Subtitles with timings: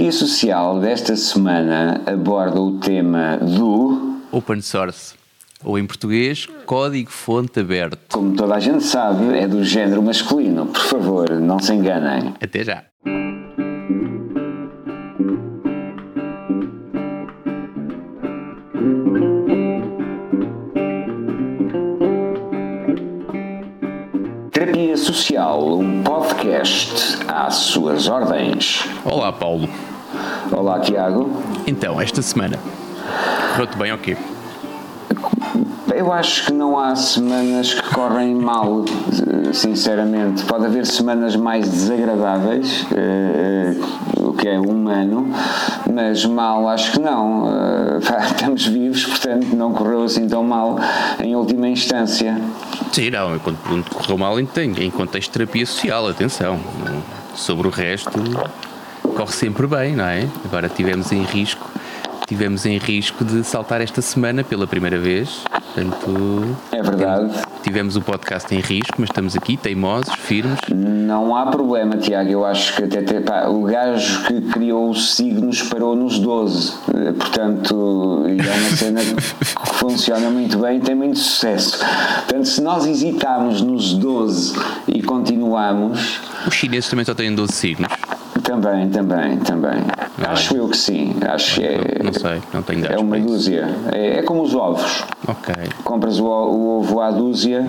[0.00, 5.12] Terapia Social desta semana aborda o tema do Open Source,
[5.62, 7.98] ou em português, Código Fonte Aberto.
[8.10, 10.64] Como toda a gente sabe, é do género masculino.
[10.64, 12.32] Por favor, não se enganem.
[12.42, 12.84] Até já.
[24.50, 28.82] Terapia Social, um podcast às suas ordens.
[29.04, 29.68] Olá, Paulo.
[30.50, 31.30] Olá, Tiago.
[31.66, 32.58] Então, esta semana,
[33.52, 34.16] correu-te bem ou quê?
[35.94, 38.84] Eu acho que não há semanas que correm mal,
[39.52, 40.44] sinceramente.
[40.44, 45.28] Pode haver semanas mais desagradáveis, eh, eh, o que é humano,
[45.92, 47.48] mas mal acho que não.
[47.48, 50.78] Eh, estamos vivos, portanto não correu assim tão mal
[51.22, 52.40] em última instância.
[52.92, 56.58] Sim, não, quando pergunto correu mal em contexto de terapia social, atenção.
[57.34, 58.10] Sobre o resto,
[59.20, 60.26] corre sempre bem, não é?
[60.46, 61.68] Agora tivemos em risco
[62.26, 65.42] tivemos em risco de saltar esta semana pela primeira vez.
[65.50, 67.32] Portanto, é verdade.
[67.64, 70.60] Tivemos o podcast em risco, mas estamos aqui, teimosos, firmes.
[70.68, 72.30] Não há problema, Tiago.
[72.30, 76.72] Eu acho que até, pá, o gajo que criou os signos parou nos 12.
[77.18, 81.78] Portanto, é uma cena que funciona muito bem e tem muito sucesso.
[81.78, 86.20] Portanto, se nós hesitarmos nos 12 e continuamos.
[86.46, 87.88] Os chineses também só têm 12 signos.
[88.42, 89.80] Também, também, também.
[90.18, 90.58] Não acho é.
[90.58, 91.16] eu que sim.
[91.28, 92.02] Acho que é.
[92.02, 93.68] Não sei, não tenho É uma dúzia.
[93.92, 95.04] É, é, como os ovos.
[95.26, 95.54] Ok.
[95.84, 97.66] Compras o, o ovo à dúzia.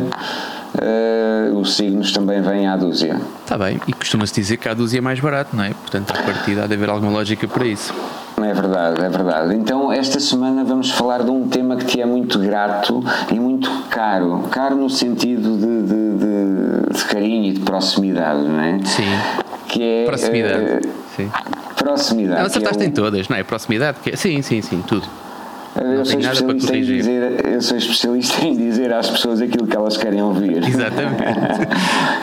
[0.73, 3.19] Uh, os signos também vêm à dúzia.
[3.43, 5.73] Está bem, e costuma-se dizer que a dúzia é mais barato, não é?
[5.73, 7.93] Portanto, a partida há de haver alguma lógica para isso.
[8.37, 9.55] É verdade, é verdade.
[9.55, 13.69] Então, esta semana vamos falar de um tema que te é muito grato e muito
[13.89, 14.43] caro.
[14.49, 18.79] Caro no sentido de, de, de, de carinho e de proximidade, não é?
[18.85, 19.03] Sim.
[19.71, 20.05] Que é.
[20.05, 20.63] Proximidade.
[20.63, 21.31] Uh, sim.
[21.77, 22.39] Proximidade.
[22.39, 22.89] Não, acertaste é um...
[22.89, 23.43] em todas, não é?
[23.43, 23.99] Proximidade.
[24.03, 24.15] Que é...
[24.17, 25.07] Sim, sim, sim, tudo.
[25.73, 29.95] Eu sou, especialista em dizer, eu sou especialista em dizer às pessoas aquilo que elas
[29.95, 30.57] querem ouvir.
[30.67, 31.23] Exatamente.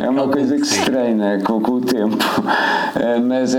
[0.03, 2.22] é uma coisa que se treina com, com o tempo.
[2.22, 3.58] Uh, mas uh,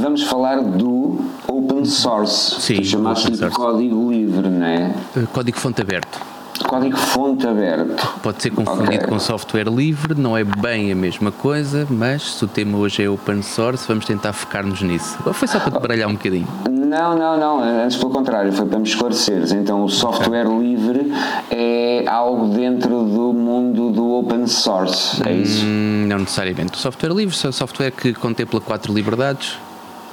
[0.00, 2.60] vamos falar do open source.
[2.60, 4.94] Sim, tu chamaste de código livre, não é?
[5.32, 6.35] Código fonte aberto.
[6.64, 8.20] Código fonte aberto.
[8.22, 9.08] Pode ser confundido okay.
[9.08, 13.08] com software livre, não é bem a mesma coisa, mas se o tema hoje é
[13.08, 15.16] open source, vamos tentar focar-nos nisso.
[15.32, 16.46] Foi só para te baralhar um bocadinho.
[16.68, 19.52] Não, não, não, antes pelo contrário, foi para me esclareceres.
[19.52, 20.58] Então, o software okay.
[20.60, 21.12] livre
[21.50, 25.64] é algo dentro do mundo do open source, é isso?
[25.64, 26.74] Hum, não necessariamente.
[26.74, 29.58] O software livre é software que contempla quatro liberdades,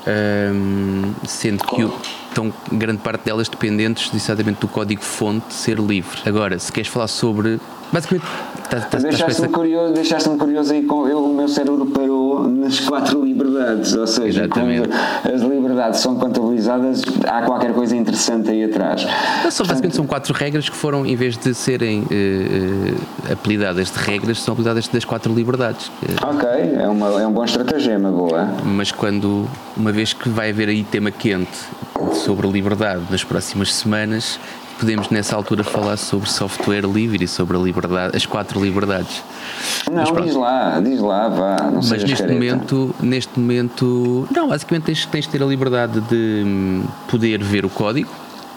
[0.08, 1.94] um, sendo que o,
[2.34, 6.20] estão grande parte delas dependentes exatamente do código-fonte ser livre.
[6.26, 7.60] Agora, se queres falar sobre.
[7.92, 8.26] Basicamente,
[8.72, 13.24] tá, tá, deixaste-me curioso, deixaste curioso aí com eu, o meu cérebro parou nas quatro
[13.24, 14.90] liberdades, ou seja, quando
[15.32, 19.06] as liberdades são contabilizadas, há qualquer coisa interessante aí atrás.
[19.44, 23.92] Não, só, basicamente são quatro regras que foram, em vez de serem uh, uh, apelidadas
[23.92, 25.92] de regras, são apelidadas das quatro liberdades.
[26.24, 28.50] Ok, é, uma, é um bom estratagema, boa.
[28.66, 31.68] Mas quando, uma vez que vai haver aí tema quente
[32.14, 34.40] sobre liberdade nas próximas semanas,
[34.80, 39.24] podemos nessa altura falar sobre software livre e sobre a liberdade, as quatro liberdades.
[39.92, 41.56] Não, diz lá, diz lá, vá.
[41.64, 42.34] Não Mas neste careta.
[42.34, 47.66] momento, neste momento, não, basicamente tens, tens de ter a liberdade de hum, poder ver
[47.66, 48.10] o código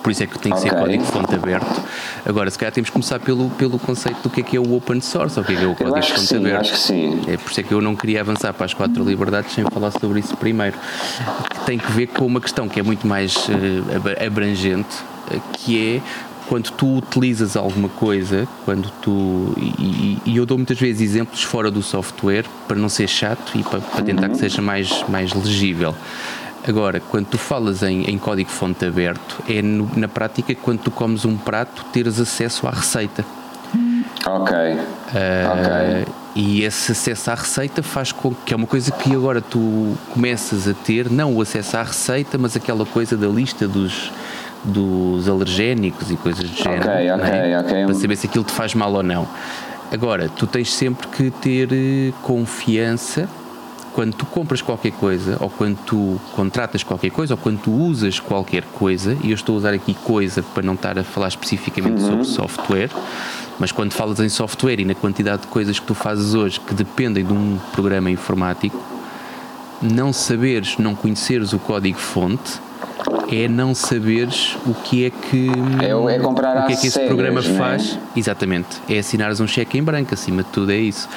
[0.07, 0.71] por isso é que tem que okay.
[0.71, 1.83] ser código fonte aberto.
[2.25, 4.77] Agora, se calhar temos que começar pelo, pelo conceito do que é que é o
[4.77, 6.61] open source, ou o que é que é o código fonte sim, aberto.
[6.61, 7.23] Acho que sim.
[7.27, 9.91] É por isso é que eu não queria avançar para as quatro liberdades sem falar
[9.91, 10.77] sobre isso primeiro.
[11.65, 14.97] Tem que ver com uma questão que é muito mais uh, abrangente,
[15.29, 16.01] uh, que é
[16.49, 19.53] quando tu utilizas alguma coisa, quando tu.
[19.57, 23.65] E, e, eu dou muitas vezes exemplos fora do software para não ser chato e
[23.65, 24.35] para, para tentar uhum.
[24.35, 25.97] que seja mais, mais legível.
[26.67, 30.91] Agora, quando tu falas em, em código fonte aberto, é no, na prática quando tu
[30.91, 33.25] comes um prato teres acesso à receita.
[34.27, 34.53] Ok.
[34.53, 34.83] Uh,
[35.53, 36.13] ok.
[36.35, 40.67] E esse acesso à receita faz com que é uma coisa que agora tu começas
[40.69, 44.13] a ter, não o acesso à receita, mas aquela coisa da lista dos,
[44.65, 46.91] dos alergénicos e coisas do género.
[46.91, 47.59] Ok, ok, é?
[47.61, 47.85] ok.
[47.87, 49.27] Para saber se aquilo te faz mal ou não.
[49.93, 53.29] Agora, tu tens sempre que ter eh, confiança
[53.97, 58.21] quando tu compras qualquer coisa, ou quando tu contratas qualquer coisa, ou quando tu usas
[58.21, 62.03] qualquer coisa, e eu estou a usar aqui coisa para não estar a falar especificamente
[62.03, 62.07] uhum.
[62.07, 62.91] sobre software,
[63.59, 66.75] mas quando falas em software e na quantidade de coisas que tu fazes hoje que
[66.75, 68.79] dependem de um programa informático,
[69.81, 72.66] não saberes, não conheceres o código-fonte
[73.31, 75.49] é não saberes o que é que
[75.81, 77.43] é, é comprar o que é que esse cegas, programa é?
[77.43, 81.09] faz exatamente é assinares um cheque em branco acima de tudo é isso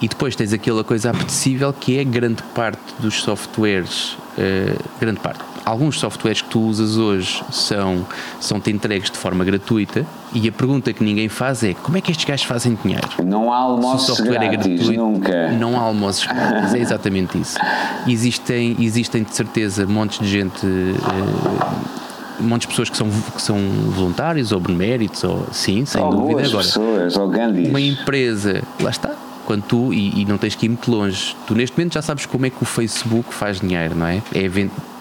[0.00, 5.57] e depois tens aquela coisa apetecível que é grande parte dos softwares uh, grande parte.
[5.68, 8.06] Alguns softwares que tu usas hoje são,
[8.40, 12.10] são-te entregues de forma gratuita e a pergunta que ninguém faz é como é que
[12.10, 13.06] estes gajos fazem dinheiro?
[13.22, 15.52] Não há almoços grátis, é gratuito, nunca.
[15.52, 17.58] Não há almoços grátis, é exatamente isso.
[18.06, 20.64] Existem, existem de certeza montes de gente...
[20.66, 23.58] Uh, montes de pessoas que são, que são
[23.90, 26.48] voluntários ou beneméritos, ou sim, sem ou dúvida.
[26.48, 27.68] Agora, pessoas, ou Gandhis.
[27.68, 29.14] Uma empresa, lá está,
[29.44, 32.24] quando tu, e, e, não tens que ir muito longe, tu neste momento já sabes
[32.24, 34.22] como é que o Facebook faz dinheiro, não é?
[34.34, 34.48] é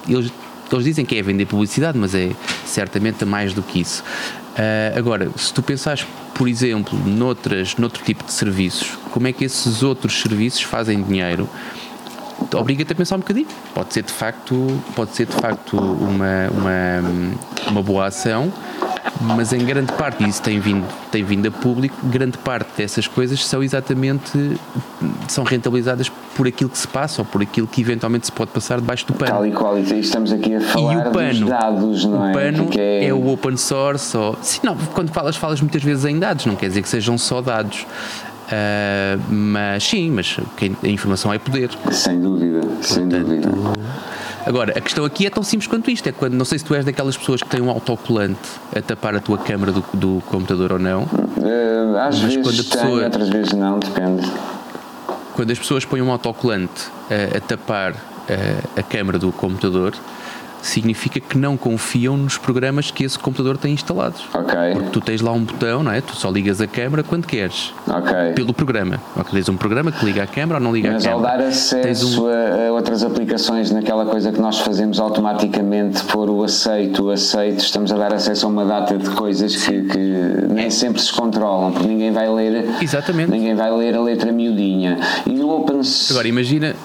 [0.10, 0.32] eles,
[0.76, 2.32] eles dizem que é vender publicidade, mas é
[2.66, 4.04] certamente mais do que isso.
[4.04, 9.46] Uh, agora, se tu pensares, por exemplo, noutras, noutro tipo de serviços, como é que
[9.46, 11.48] esses outros serviços fazem dinheiro?
[12.54, 13.48] obriga-te a pensar um bocadinho.
[13.74, 18.52] Pode ser de facto, pode ser de facto uma, uma, uma boa ação,
[19.22, 23.08] mas em grande parte, e isso tem vindo, tem vindo a público, grande parte dessas
[23.08, 24.58] coisas são exatamente
[25.28, 28.80] são rentabilizadas por aquilo que se passa ou por aquilo que eventualmente se pode passar
[28.80, 29.32] debaixo do pano.
[29.32, 32.30] Tal e qual, e estamos aqui a falar pano, dos dados, não é?
[32.30, 33.06] O pano é...
[33.06, 33.14] é...
[33.14, 36.68] o open source, ou, sim, não, quando falas, falas muitas vezes em dados, não quer
[36.68, 37.86] dizer que sejam só dados.
[38.48, 40.38] Uh, mas sim, mas
[40.82, 41.70] a informação é poder.
[41.92, 43.50] Sem dúvida, sem dúvida.
[44.48, 46.74] Agora, a questão aqui é tão simples quanto isto: é quando, não sei se tu
[46.74, 48.40] és daquelas pessoas que têm um autocolante
[48.74, 51.04] a tapar a tua câmara do, do computador ou não.
[51.04, 54.26] Uh, às vezes quando pessoa, outras vezes não, depende.
[55.34, 59.94] Quando as pessoas põem um autocolante a, a tapar a, a câmara do computador,
[60.62, 64.22] significa que não confiam nos programas que esse computador tem instalados.
[64.32, 66.02] Porque tu tens lá um botão, não é?
[66.02, 67.74] Tu só ligas a câmera quando queres.
[68.36, 69.00] Pelo programa.
[69.32, 71.28] Tens um programa que liga a câmera ou não liga Mas a câmera.
[71.28, 72.68] Mas ao dar acesso um...
[72.70, 77.92] a, outras aplicações naquela coisa que nós fazemos automaticamente por o aceito, o aceito, estamos
[77.92, 81.88] a dar acesso a uma data de coisas que, que nem sempre se controlam, porque
[81.88, 82.70] ninguém vai ler.
[82.82, 83.32] Exatamente.
[83.32, 84.98] Ninguém vai ler a letra miudinha.
[85.26, 86.76] E no Open Agora imagina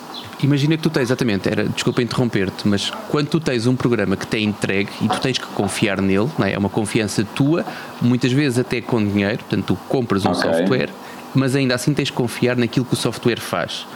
[0.42, 4.26] imagina que tu tens, exatamente, era, desculpa interromper-te, mas quando tu tens um programa que
[4.26, 6.52] te é entregue e tu tens que confiar nele, é?
[6.52, 6.58] é?
[6.58, 7.64] uma confiança tua,
[8.00, 10.42] muitas vezes até com dinheiro, portanto tu compras um okay.
[10.42, 10.90] software,
[11.34, 13.86] mas ainda assim tens que confiar naquilo que o software faz.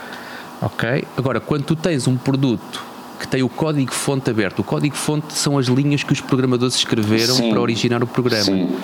[0.61, 1.03] Ok?
[1.15, 2.83] Agora, quando tu tens um produto
[3.19, 6.75] que tem o código fonte aberto, o código fonte são as linhas que os programadores
[6.75, 7.49] escreveram Sim.
[7.49, 8.45] para originar o programa.
[8.45, 8.75] Sim.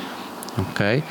[0.58, 1.04] Ok?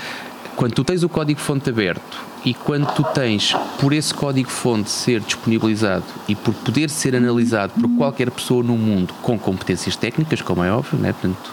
[0.57, 5.21] Quando tu tens o código fonte aberto e quando tu tens, por esse código-fonte ser
[5.21, 10.65] disponibilizado e por poder ser analisado por qualquer pessoa no mundo com competências técnicas, como
[10.65, 11.13] é óbvio, né?
[11.13, 11.53] Portanto,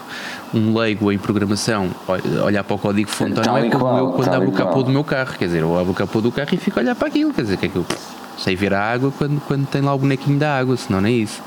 [0.52, 1.90] um leigo em programação
[2.44, 5.34] olhar para o código-fonte não é como eu quando abro o capô do meu carro,
[5.38, 7.42] quer dizer, eu abro o capô do carro e fico a olhar para aquilo, quer
[7.42, 7.86] dizer, que é que eu
[8.36, 11.12] sei ver a água quando, quando tem lá o bonequinho da água, senão não é
[11.12, 11.40] isso.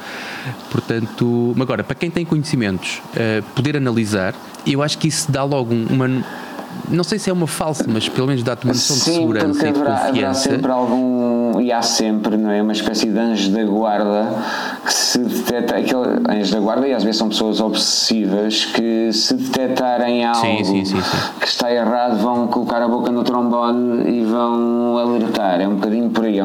[0.72, 4.34] Portanto, agora, para quem tem conhecimentos, uh, poder analisar,
[4.66, 6.24] eu acho que isso dá logo uma
[6.90, 9.70] não sei se é uma falsa, mas pelo menos dá-te uma noção de segurança haverá,
[9.70, 10.10] e de confiança.
[10.10, 12.62] Haverá sempre algum, e há sempre, não é?
[12.62, 14.34] Uma espécie de anjo da guarda
[14.86, 19.34] que se detecta, aquele anjo da guarda, e às vezes são pessoas obsessivas que se
[19.36, 21.02] detectarem algo sim, sim, sim,
[21.40, 25.62] que está errado vão colocar a boca no trombone e vão alertar.
[25.62, 26.40] É um bocadinho por aí.
[26.40, 26.44] É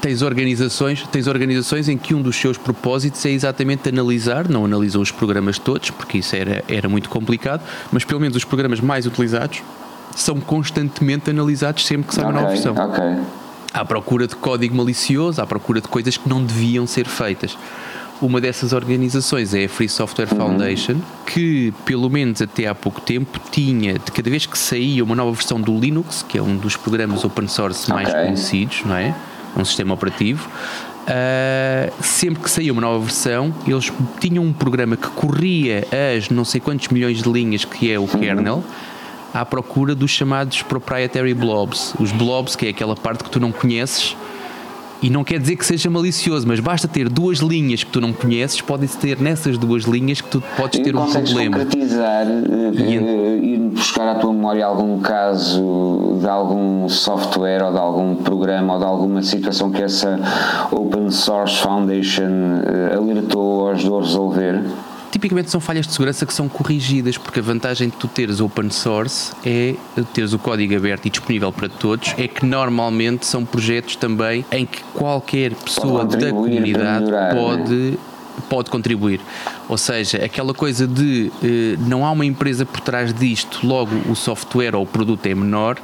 [0.00, 5.00] tens organizações, tens organizações em que um dos seus propósitos é exatamente analisar, não analisam
[5.00, 7.62] os programas todos, porque isso era, era muito complicado,
[7.92, 9.62] mas pelo menos os programas mais utilizados
[10.14, 12.74] são constantemente analisados sempre que sai okay, uma nova versão.
[12.74, 13.24] Okay.
[13.72, 17.56] À procura de código malicioso, à procura de coisas que não deviam ser feitas.
[18.20, 20.38] Uma dessas organizações é a Free Software uhum.
[20.38, 21.02] Foundation, uhum.
[21.24, 25.30] que pelo menos até há pouco tempo tinha, de cada vez que saía uma nova
[25.30, 27.94] versão do Linux, que é um dos programas open source okay.
[27.94, 29.14] mais conhecidos, não é?
[29.62, 30.48] Um sistema operativo.
[31.08, 35.86] Uh, sempre que saía uma nova versão, eles tinham um programa que corria
[36.16, 38.62] as não sei quantos milhões de linhas que é o kernel
[39.32, 41.94] à procura dos chamados proprietary blobs.
[41.98, 44.16] Os blobs, que é aquela parte que tu não conheces
[45.02, 48.12] e não quer dizer que seja malicioso, mas basta ter duas linhas que tu não
[48.12, 51.58] conheces, pode ter nessas duas linhas que tu podes ter um problema.
[51.58, 57.78] concretizar, e, uh, ir buscar à tua memória algum caso de algum software ou de
[57.78, 60.18] algum programa ou de alguma situação que essa
[60.70, 64.62] Open Source Foundation uh, alertou ou ajudou a resolver?
[65.10, 68.70] Tipicamente são falhas de segurança que são corrigidas, porque a vantagem de tu teres open
[68.70, 69.74] source é
[70.12, 74.66] teres o código aberto e disponível para todos, é que normalmente são projetos também em
[74.66, 77.40] que qualquer pessoa da comunidade melhorar, né?
[77.40, 77.74] pode.
[77.74, 77.98] Né?
[78.48, 79.20] pode contribuir.
[79.68, 84.14] Ou seja, aquela coisa de eh, não há uma empresa por trás disto, logo o
[84.14, 85.76] software ou o produto é menor,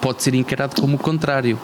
[0.00, 1.58] pode ser encarado como o contrário.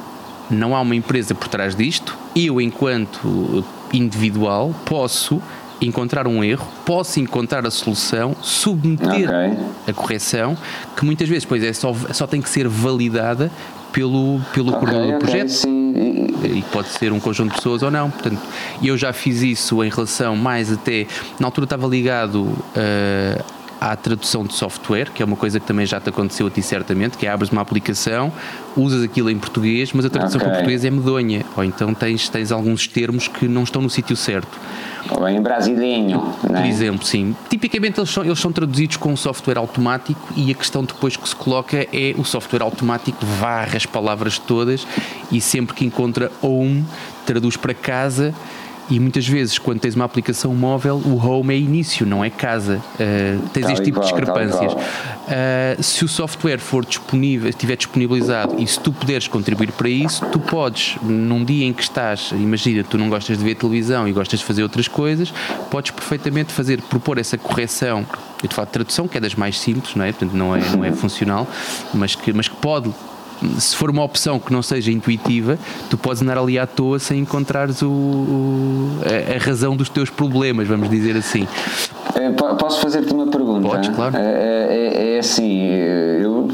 [0.51, 5.41] Não há uma empresa por trás disto, eu, enquanto individual, posso
[5.81, 9.65] encontrar um erro, posso encontrar a solução, submeter okay.
[9.89, 10.57] a correção,
[10.97, 13.51] que muitas vezes pois é só, só tem que ser validada
[13.93, 15.87] pelo, pelo Ok, coordenador do projeto sim.
[16.43, 18.11] E- e pode ser um conjunto de pessoas ou não.
[18.11, 18.39] Portanto,
[18.83, 21.07] eu já fiz isso em relação mais até.
[21.41, 23.41] Na altura estava ligado eh,
[23.81, 26.63] à tradução de software, que é uma coisa que também já te aconteceu a ti
[26.63, 28.33] certamente, que é abres uma aplicação,
[28.77, 30.47] usas aquilo em português, mas a tradução Ok.
[30.49, 31.45] para português é medonha.
[31.57, 34.59] Ou então tens, tens alguns termos que não estão no sítio certo.
[35.11, 36.69] Ou bem brasileiro, não Por é?
[36.69, 37.35] exemplo, sim.
[37.49, 41.29] Tipicamente eles são, eles são traduzidos com um software automático e a questão depois que
[41.29, 44.87] se coloca é o software automático varre as palavras todas
[45.31, 46.85] e sempre que encontra home
[47.25, 48.35] traduz para casa
[48.89, 52.81] e muitas vezes quando tens uma aplicação móvel o home é início, não é casa.
[52.95, 54.73] Uh, tens Tal este tipo de qual, tal e discrepâncias.
[54.75, 54.85] qual.
[55.27, 60.25] Uh, se o software for disponível, estiver disponibilizado e se tu puderes contribuir para isso,
[60.27, 64.13] tu podes, num dia em que estás, imagina, tu não gostas de ver televisão e
[64.13, 65.33] gostas de fazer outras coisas,
[65.71, 68.07] podes perfeitamente fazer, propor essa correção.
[68.43, 70.13] Eu te falo de tradução, que é das mais simples, não é?
[70.13, 71.49] Portanto, não é, não é funcional,
[71.93, 72.93] mas que, mas que pode.
[73.59, 75.59] Se for uma opção que não seja intuitiva,
[75.91, 80.09] tu podes andar ali à toa sem encontrares o, o- a, a razão dos teus
[80.11, 81.47] problemas, vamos dizer assim.
[82.37, 83.69] Po- Posso fazer-te uma pergunta?
[83.69, 84.17] Podes, claro.
[84.17, 85.63] Eh, É, é- é assim,
[86.23, 86.49] eu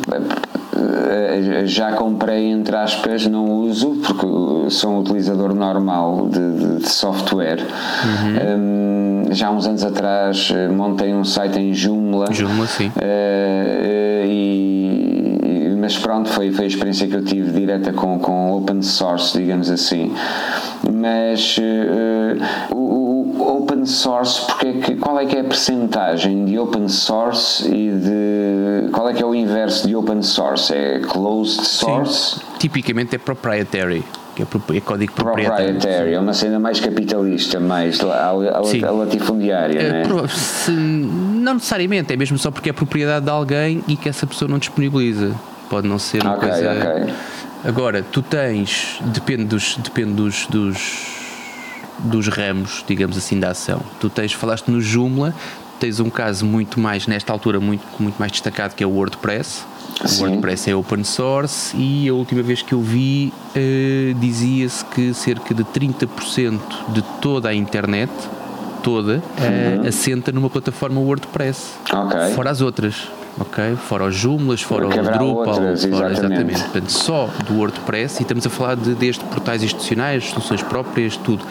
[0.76, 7.60] eh, já comprei, entre aspas, não uso, porque sou um utilizador normal de, de- software.
[7.60, 8.58] Uhum.
[8.58, 12.32] Hum, já há uns anos atrás eh, montei um site em Joomla.
[12.32, 12.90] Joomla, sim.
[13.00, 14.71] Eh, e-
[15.82, 19.68] mas pronto, foi, foi a experiência que eu tive direta com, com open source, digamos
[19.68, 20.14] assim.
[20.92, 22.36] Mas eh,
[22.70, 22.76] o,
[23.36, 27.66] o open source, porque é que, qual é que é a percentagem de open source
[27.68, 28.90] e de.
[28.92, 30.72] Qual é que é o inverso de open source?
[30.72, 32.40] É closed source?
[32.60, 34.04] Tipicamente é proprietary,
[34.36, 34.46] que é,
[34.76, 35.72] é código proprietário.
[35.72, 38.84] Proprietary, é uma cena mais capitalista, mais a, a, Sim.
[38.84, 40.28] a latifundiária, É, não é?
[40.28, 44.48] se- não necessariamente, é mesmo só porque é propriedade de alguém e que essa pessoa
[44.48, 45.34] não disponibiliza.
[45.72, 46.70] Pode não ser uma Ok, coisa.
[46.70, 47.14] ok.
[47.64, 50.76] Agora, tu tens, depende dos, depende dos, dos,
[51.98, 53.80] dos ramos, digamos assim, da ação.
[53.98, 55.34] Tu tens, falaste no Joomla,
[55.80, 59.64] tens um caso muito mais, nesta altura, muito, muito mais destacado que é o WordPress.
[60.04, 60.20] Sim.
[60.24, 65.14] O WordPress é open source e a última vez que eu vi eh, dizia-se que
[65.14, 66.60] cerca de 30%
[66.90, 68.12] de toda a internet,
[68.82, 71.76] toda, eh, assenta numa plataforma WordPress.
[71.90, 72.00] Uhum.
[72.08, 72.20] Ok.
[72.34, 73.08] Fora as outras.
[73.38, 73.76] Ok?
[73.88, 76.60] Fora os Joomlas, fora Porque o Drupal, outras, fora, exatamente.
[76.62, 81.42] Portanto, só do WordPress e estamos a falar de, desde portais institucionais, soluções próprias, tudo.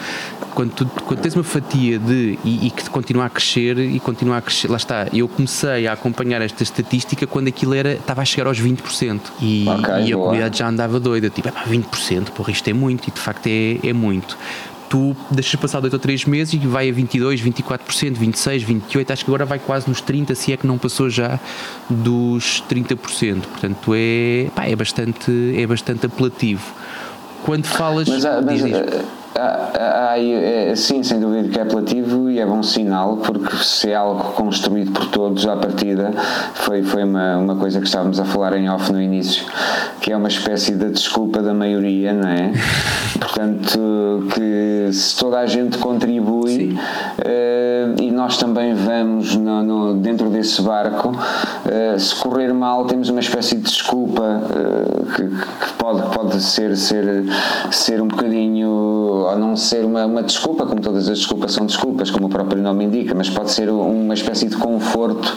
[0.54, 4.36] Quando, tu, quando tens uma fatia de e, e que continua a crescer e continua
[4.36, 8.24] a crescer, lá está, eu comecei a acompanhar esta estatística quando aquilo era, estava a
[8.24, 10.26] chegar aos 20% e, Ok, e a boa.
[10.28, 13.78] comunidade já andava doida, tipo, "Epá, 20%, porra, isto é muito e de facto é,
[13.82, 14.36] é muito.
[14.92, 19.24] Tu deixas passar dois ou três meses e vai a 22, 24%, 26, 28, acho
[19.24, 21.40] que agora vai quase nos 30, se é que não passou já
[21.88, 23.40] dos 30%.
[23.40, 26.62] Portanto, é, pá, é, bastante, é bastante apelativo.
[27.42, 28.06] Quando falas.
[28.06, 28.60] Mas, há- mas
[29.38, 33.90] há- há- é, sim, sem dúvida que é apelativo e é bom sinal, porque se
[33.90, 36.12] é algo construído por todos à partida,
[36.54, 39.44] foi, foi uma, uma coisa que estávamos a falar em off no início,
[40.00, 42.52] que é uma espécie de desculpa da maioria, não é?
[43.18, 46.76] Portanto, que se toda a gente contribui
[47.24, 51.12] eh, e nós também vamos no- no- dentro desse barco,
[51.66, 56.76] eh, se correr mal, temos uma espécie de desculpa eh, que, que pode, pode ser,
[56.76, 57.24] ser,
[57.70, 62.10] ser um bocadinho, ou não ser uma, uma desculpa, como todas as desculpas são desculpas,
[62.10, 65.36] como o próprio nome indica, mas pode ser uma espécie de conforto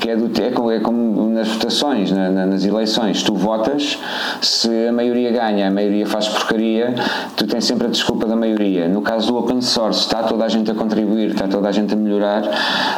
[0.00, 3.22] que é, do, é, como, é como nas votações, na- na- nas eleições.
[3.22, 3.98] Tu votas,
[4.40, 6.94] se a maioria ganha, a maioria faz porcaria,
[7.36, 8.88] tu tens sempre a desculpa da maioria.
[8.88, 11.92] No caso do open source, está toda a gente a contribuir, está toda a gente
[11.94, 12.42] a melhorar,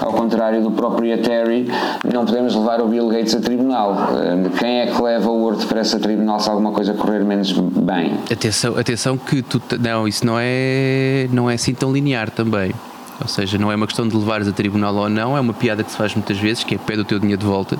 [0.00, 1.68] ao contrário do proprietary,
[2.12, 3.96] não podemos levar o Bill Gates a tribunal.
[4.22, 8.14] Eh, Quem é que leva o WordPress a tribunal se alguma coisa correr menos bem?
[8.30, 9.60] Atenção, atenção que tu.
[9.80, 12.72] Não, isso não é, não é assim tão linear também.
[13.20, 15.82] Ou seja, não é uma questão de levares a tribunal ou não, é uma piada
[15.82, 17.78] que se faz muitas vezes, que é pede o teu dinheiro de volta.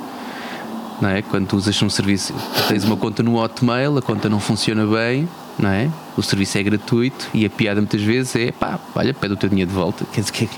[1.01, 1.21] Não é?
[1.21, 2.33] Quando tu usas um serviço,
[2.69, 5.29] tens uma conta no Hotmail, a conta não funciona bem,
[5.59, 5.91] não é?
[6.17, 9.51] O serviço é gratuito e a piada muitas vezes é pá, olha, pede o teu
[9.51, 10.07] dinheiro de volta.
[10.11, 10.49] Quer dizer que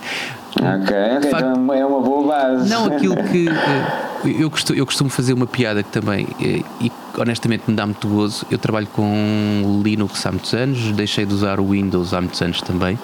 [0.61, 2.71] Ok, ok, facto- então é uma boa base.
[2.71, 3.49] Não, aquilo que
[4.25, 7.85] eh, eu costumo, eu costumo fazer uma piada que também, eh, e honestamente me dá
[7.87, 8.47] muito gozo.
[8.51, 12.61] Eu trabalho com Linux há muitos anos, deixei de usar o Windows há muitos anos
[12.63, 12.99] também.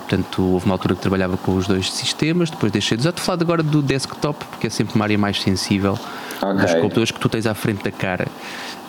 [0.00, 3.10] Portanto, houve uma altura que trabalhava com os dois sistemas, depois deixei de usar.
[3.10, 5.96] Estou falar agora do desktop, porque é sempre uma área mais sensível
[6.42, 6.54] Ok.
[6.62, 8.26] dos computadores que tu tens à frente da cara.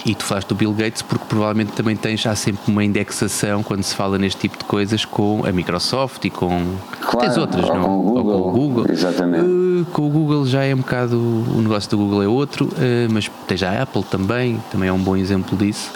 [0.04, 3.84] E tu falaste do Bill Gates porque provavelmente também tens já sempre uma indexação quando
[3.84, 6.76] se fala neste tipo de coisas com a Microsoft e com.
[7.02, 7.84] Claro, tens outras, ou não?
[7.84, 8.86] com o Google, ou com o Google.
[8.90, 9.46] exatamente.
[9.46, 11.18] Uh, com o Google já é um bocado.
[11.18, 15.00] O negócio do Google é outro, uh, mas tens a Apple também, também é um
[15.00, 15.92] bom exemplo disso.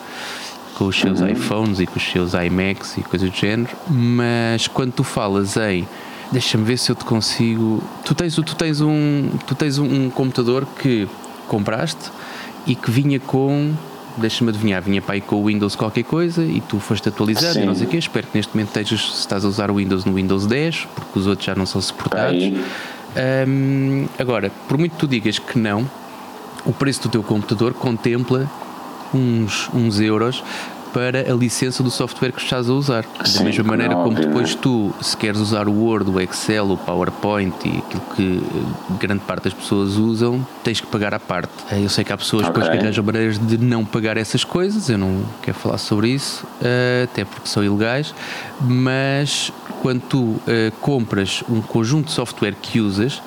[0.76, 1.30] Com os seus Uhum.
[1.30, 3.72] iPhones e com os seus iMacs e coisas do género.
[3.90, 5.88] Mas quando tu falas em.
[6.32, 7.82] Deixa-me ver se eu te consigo.
[8.04, 11.08] Tu tens, tu tens, um, tu tens um, um computador que
[11.48, 12.12] compraste
[12.68, 13.74] e que vinha com.
[14.18, 17.62] Deixa-me adivinhar, vinha para aí com o Windows qualquer coisa e tu foste atualizando e
[17.62, 17.66] Sim.
[17.66, 17.98] não sei o quê.
[17.98, 21.20] Espero que neste momento estejas, se estás a usar o Windows no Windows 10, porque
[21.20, 22.44] os outros já não são suportados.
[23.48, 25.90] Hum, agora, por muito que tu digas que não,
[26.66, 28.50] o preço do teu computador contempla
[29.14, 30.44] uns, uns euros
[30.96, 33.06] para a licença do software que estás a usar.
[33.20, 35.74] Da Sim, mesma como é maneira como óbvio, depois não tu, se queres usar o
[35.74, 40.80] Word, o Excel, o PowerPoint e aquilo que eh, grande parte das pessoas usam, tens
[40.80, 41.52] que pagar à parte.
[41.70, 44.88] Eh, Eu sei que há pessoas depois que arranjam maneiras de não pagar essas coisas,
[44.90, 48.16] eu não quero falar sobre isso, eh, até porque são ilegais,
[48.62, 50.36] mas quando tu
[50.80, 53.22] compras um conjunto de software que usas,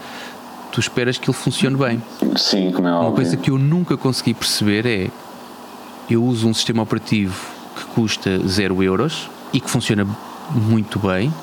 [0.73, 2.03] tu esperas que ele funcione bem.
[2.35, 3.17] Sim, como é Uma óbvio.
[3.17, 5.11] coisa que eu nunca consegui perceber é
[6.11, 7.58] eu uso um sistema operativo
[7.99, 10.07] custa 0 euros e que funciona
[10.53, 11.35] muito bem.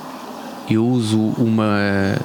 [0.69, 2.15] Eu uso uma,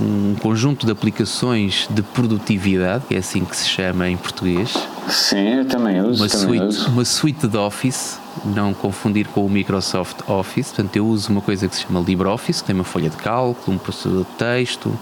[0.00, 4.74] um conjunto de aplicações de produtividade, que é assim que se chama em português,
[5.08, 6.24] Sim, eu também uso.
[6.24, 6.90] uma também suite, uso.
[6.90, 10.72] uma suite de Office, não confundir com o Microsoft Office.
[10.72, 13.76] Portanto, eu uso uma coisa que se chama LibreOffice, que tem uma folha de cálculo,
[13.76, 14.98] um processador de texto,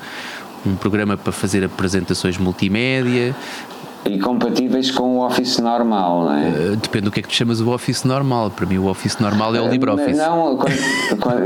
[0.66, 3.34] um programa para fazer apresentações multimédia,
[4.08, 6.48] E compatíveis com o Office normal, não é?
[6.72, 8.50] Uh, Depende do que é que tu chamas o Office normal.
[8.50, 10.16] Para mim, o Office normal é o LibreOffice.
[10.18, 11.38] Não, quando, quando,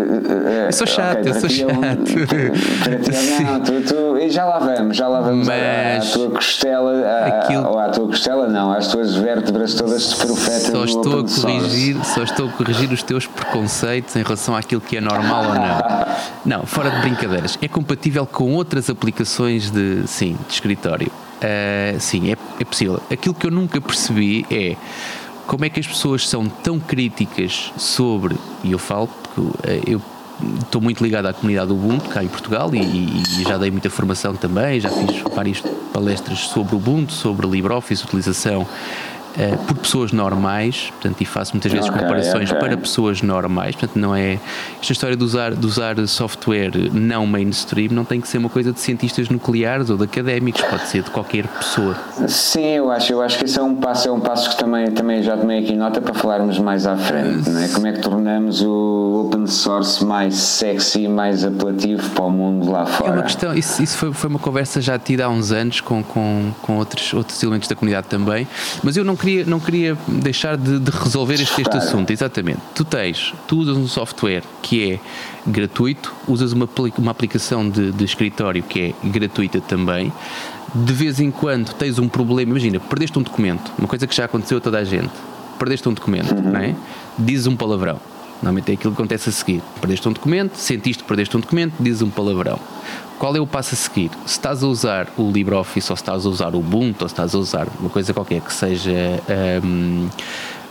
[0.67, 2.05] Eu sou chato, ok, eu sou é um- chato.
[2.85, 6.13] para ti é- não, tu, tu, e já lá vamos, já lá vamos Mas à
[6.13, 10.71] tua costela, à, aquilo- ou à tua costela não, às tuas vértebras todas de profeta
[10.73, 14.97] Só estou, a corrigir, só estou a corrigir os teus preconceitos em relação àquilo que
[14.97, 16.11] é normal ou não.
[16.61, 17.59] Não, fora de brincadeiras.
[17.61, 21.11] É compatível com outras aplicações de, sim, de escritório.
[21.43, 23.01] Uh, sim, é, é possível.
[23.11, 24.77] Aquilo que eu nunca percebi é
[25.47, 30.03] como é que as pessoas são tão críticas sobre, e eu falo porque uh, eu
[30.63, 33.89] estou muito ligado à comunidade Ubuntu cá em Portugal e, e- e já dei muita
[33.91, 35.61] formação também, já fiz várias
[35.93, 38.67] palestras sobre Ubuntu, sobre LibreOffice, utilização
[39.39, 42.61] eh, por pessoas normais, portanto, e faço muitas vezes Ok, comparações ok.
[42.61, 44.39] para pessoas normais, portanto, não é.
[44.81, 48.73] Esta história de usar, de usar software não mainstream não tem que ser uma coisa
[48.73, 51.97] de cientistas nucleares ou de académicos, pode ser de qualquer pessoa.
[52.29, 54.91] Sim, eu acho, eu acho que esse é um passo, é um passo que também,
[54.91, 57.69] também já tomei aqui nota para falarmos mais à frente, não é?
[57.69, 62.71] Como é que tornamos o open source mais sexy e mais apelativo para o mundo
[62.71, 63.23] lá É uma fora?
[63.23, 66.77] questão, isso, isso foi, foi uma conversa já tida há uns anos com, com, com
[66.79, 68.47] outros, outros elementos da comunidade também,
[68.83, 72.61] mas eu não queria, não queria deixar de, de resolver este, este assunto, exatamente.
[72.75, 75.01] Tu tens, tu usas um software que é
[75.47, 80.13] gratuito, usas uma, uma aplicação de, de escritório que é gratuita também.
[80.75, 84.25] De vez em quando tens um problema, imagina, perdeste um documento, uma coisa que já
[84.25, 85.11] aconteceu a toda a gente.
[85.59, 86.75] Perdeste um documento, não é?
[87.19, 88.01] Dizes um palavrão.
[88.43, 89.61] Normalmente é aquilo que acontece a seguir.
[89.81, 92.59] Perdeste um documento, sentiste que perdeste um documento, dizes um palavrão.
[93.21, 94.11] Qual é o passo a seguir?
[94.25, 97.13] Se estás a usar o LibreOffice ou se estás a usar o Ubuntu ou se
[97.13, 99.21] estás a usar uma coisa qualquer que seja
[99.63, 100.09] hum,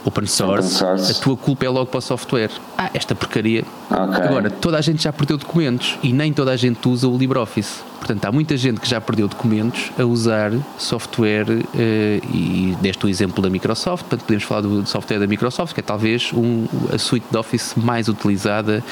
[0.03, 1.11] open, source, Open source.
[1.11, 2.49] a tua culpa é logo para o software.
[2.75, 3.63] Ah, esta porcaria.
[3.91, 4.23] Ok.
[4.23, 7.83] Agora, toda a gente já perdeu documentos e nem toda a gente usa o LibreOffice.
[7.99, 11.45] Portanto, há muita gente que já perdeu documentos a usar software
[11.77, 14.05] eh, e deste o exemplo da Microsoft.
[14.05, 17.75] Portanto, podemos falar do software da Microsoft, que é talvez um, a suite de Office
[17.75, 18.83] mais utilizada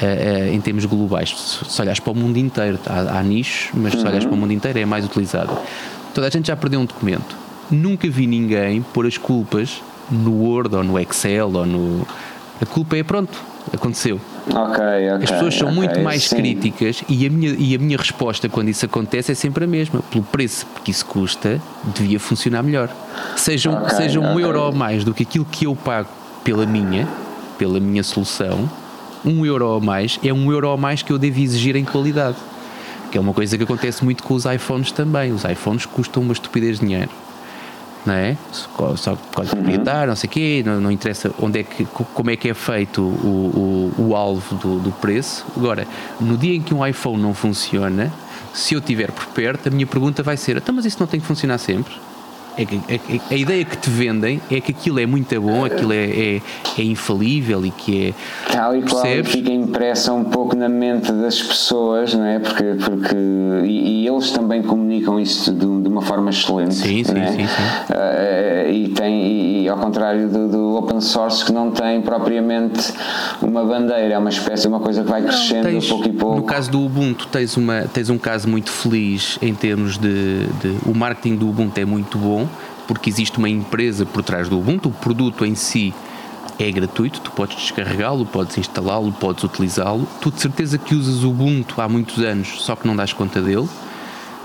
[0.00, 1.30] eh, eh, em termos globais.
[1.30, 4.36] Se se olhares para o mundo inteiro, há, há nichos, mas se olhares para o
[4.36, 5.50] mundo inteiro é mais utilizada.
[6.14, 7.36] Toda a gente já perdeu um documento.
[7.70, 12.06] Nunca vi ninguém pôr as culpas no Word ou no Excel ou no.
[12.60, 13.38] A culpa é pronto,
[13.72, 14.18] aconteceu.
[14.48, 15.24] Ok, ok.
[15.24, 16.36] As pessoas são ok, muito mais sim.
[16.36, 20.00] críticas e a, minha, e a minha resposta quando isso acontece é sempre a mesma.
[20.10, 21.60] Pelo preço que isso custa,
[21.94, 22.88] devia funcionar melhor.
[23.36, 26.08] Seja, um- seja um euro ou mais do que aquilo que eu pago
[26.44, 27.06] pela minha,
[27.58, 28.70] pela minha solução,
[29.26, 32.36] um euro ou mais é um euro ou mais que eu devo exigir em qualidade.
[33.10, 35.32] Que é uma coisa que acontece muito com os iPhones também.
[35.32, 37.10] Os iPhones custam uma estupidez de dinheiro
[38.04, 38.36] não é?
[38.52, 42.04] Só, só código proprietário, não sei o quê, não, não interessa onde é que, co-
[42.14, 45.44] como é que é feito o, o, o alvo do, do preço.
[45.56, 45.84] Agora,
[46.20, 48.12] no dia em que um iPhone não funciona,
[48.54, 51.18] se eu estiver por perto, a minha pergunta vai ser: então, mas isso não tem
[51.18, 51.92] que funcionar sempre?
[52.58, 55.64] É que, a, é a, ideia que te vendem é que aquilo é muito bom,
[55.64, 56.42] aquilo é, é,
[56.78, 58.14] é infalível e que é.
[58.50, 62.38] Tal e qual fica impressa um pouco na mente das pessoas, não é?
[62.38, 63.14] Porque, porque
[63.64, 66.74] e, e eles também comunicam isso de, de, uma forma excelente.
[66.74, 67.32] Sim, sim, é?
[67.32, 67.62] sim, sim.
[67.92, 72.92] Uh, e, tem, e ao contrário do, do, open source, que não tem propriamente
[73.42, 76.36] uma bandeira, é uma espécie, uma coisa que vai crescendo não, tens, pouco e pouco.
[76.36, 80.76] No caso do Ubuntu, tens, uma, tens um caso muito feliz em termos de, de.
[80.86, 82.45] O marketing do Ubuntu é muito bom
[82.86, 85.92] porque existe uma empresa por trás do Ubuntu, o produto em si
[86.58, 90.08] é gratuito, tu podes descarregá-lo, podes instalá-lo, podes utilizá-lo.
[90.20, 93.40] Tu de certeza que usas o Ubuntu há muitos anos, só que não dás conta
[93.40, 93.68] dele.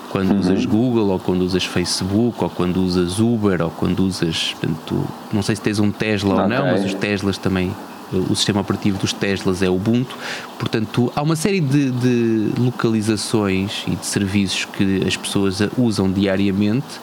[0.10, 0.40] Quando uhum.
[0.40, 4.54] usas Google, ou quando usas Facebook, ou quando usas Uber, ou quando usas.
[4.60, 6.44] Portanto, não sei se tens um Tesla okay.
[6.44, 7.74] ou não, mas os Teslas também.
[8.12, 10.18] O sistema operativo dos Teslas é Ubuntu,
[10.60, 17.00] portanto, há uma série de, de localizações e de serviços que as pessoas usam diariamente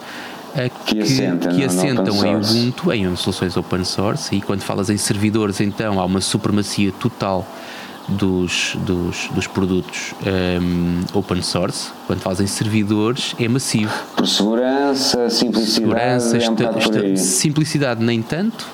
[0.54, 4.96] que, que, assenta que assentam em Ubuntu, em soluções open source, e quando falas em
[4.96, 7.46] servidores, então há uma supremacia total
[8.08, 10.14] dos, dos, dos produtos
[10.62, 11.90] um, open source.
[12.06, 13.92] Quando falas em servidores, é massivo.
[14.16, 15.72] Por segurança, simplicidade.
[15.72, 18.66] Segurança, é um esta, simplicidade, nem tanto.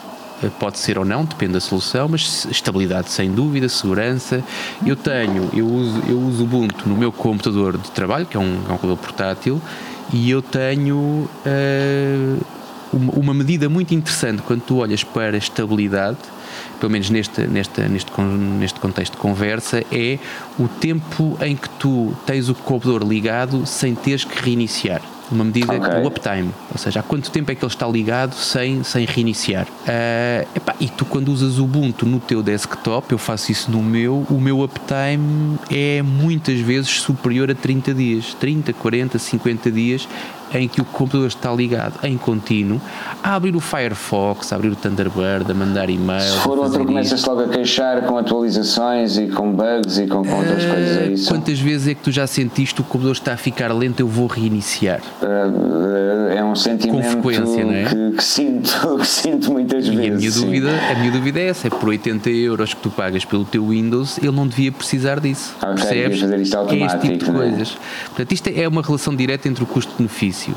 [0.43, 4.43] Eh, pode ser ou não, depende da solução, mas estabilidade sem dúvida, segurança.
[4.87, 8.55] Eu tenho, eu uso, eu uso Ubuntu no meu computador de trabalho, que é um,
[8.69, 9.63] é um computador portátil,
[10.13, 12.47] e eu tenho uh,
[12.93, 16.19] uma, medida muito interessante quando tu olhas para a estabilidade,
[16.79, 20.19] pelo menos neste, neste, neste, neste contexto de conversa, é
[20.59, 25.75] o tempo em que tu tens o computador ligado sem teres que reiniciar uma medida
[25.75, 26.01] okay.
[26.01, 29.67] do uptime, ou seja, há quanto tempo é que ele está ligado sem, sem reiniciar.
[29.67, 33.83] Uh, epá, e tu quando usas o Ubuntu no teu desktop, eu faço isso no
[33.83, 40.09] meu, o meu uptime é muitas vezes superior a 30 dias, 30, 40, 50 dias
[40.53, 42.81] em que o computador está ligado em contínuo
[43.23, 46.25] a abrir o Firefox, a abrir o Thunderbird, a mandar e-mails.
[46.25, 50.37] Se for outro, começas logo a queixar com atualizações e com bugs e com, com
[50.37, 50.97] outras uh, coisas.
[50.99, 51.29] É isso?
[51.29, 54.01] Quantas vezes é que tu já sentiste o computador está a ficar lento?
[54.01, 55.01] Eu vou reiniciar.
[55.25, 57.85] Uh, é um sentimento com frequência, não é?
[57.85, 60.37] que, que, sinto, que sinto muitas e vezes.
[60.43, 63.25] A minha, dúvida, a minha dúvida é essa: é por 80 euros que tu pagas
[63.25, 65.57] pelo teu Windows, ele não devia precisar disso.
[65.63, 66.21] Okay, percebes?
[66.21, 67.35] Fazer isto automático, é este tipo de é?
[67.35, 67.79] coisas.
[68.07, 70.55] Portanto, isto é uma relação direta entre o custo-benefício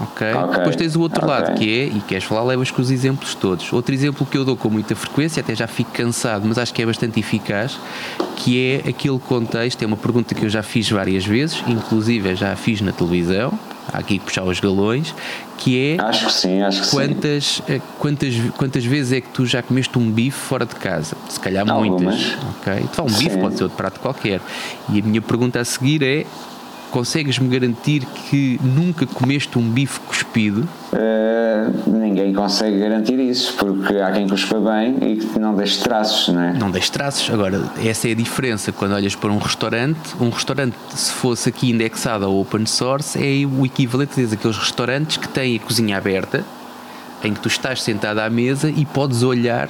[0.00, 0.32] Okay?
[0.32, 0.58] ok?
[0.58, 1.34] Depois tens o outro okay.
[1.34, 3.72] lado que é, e queres falar, levas com os exemplos todos.
[3.72, 6.82] Outro exemplo que eu dou com muita frequência, até já fico cansado, mas acho que
[6.82, 7.78] é bastante eficaz,
[8.36, 12.54] que é aquele contexto, é uma pergunta que eu já fiz várias vezes, inclusive já
[12.54, 13.58] fiz na televisão,
[13.92, 15.14] há aqui puxar os galões,
[15.56, 17.62] que é acho que sim, acho que quantas, sim.
[17.68, 21.16] Eh, quantas, quantas vezes é que tu já comeste um bife fora de casa?
[21.28, 22.00] Se calhar Algumas.
[22.00, 22.36] muitas.
[22.60, 22.72] Ok?
[22.84, 24.40] Então, um bife pode ser outro prato qualquer.
[24.88, 26.26] E a minha pergunta a seguir é
[26.90, 30.68] consegues-me garantir que nunca comeste um bife cuspido?
[30.92, 36.34] Uh, ninguém consegue garantir isso, porque há quem cuspa bem e que não deixe traços,
[36.34, 36.52] não é?
[36.54, 37.30] Não deixe traços.
[37.30, 39.98] Agora, essa é a diferença quando olhas para um restaurante.
[40.20, 45.16] Um restaurante, se fosse aqui indexado ao open source, é o equivalente a aqueles restaurantes
[45.16, 46.44] que têm a cozinha aberta,
[47.22, 49.68] em que tu estás sentado à mesa e podes olhar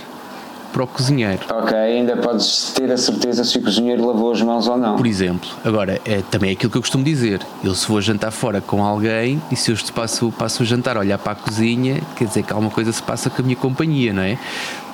[0.73, 1.41] para o cozinheiro.
[1.51, 4.97] Ok, ainda podes ter a certeza se o cozinheiro lavou as mãos ou não.
[4.97, 7.41] Por exemplo, agora, é também é aquilo que eu costumo dizer.
[7.63, 11.01] Eu se vou jantar fora com alguém e se eu passo, passo o jantar a
[11.01, 14.13] olhar para a cozinha, quer dizer que alguma coisa se passa com a minha companhia,
[14.13, 14.39] não é?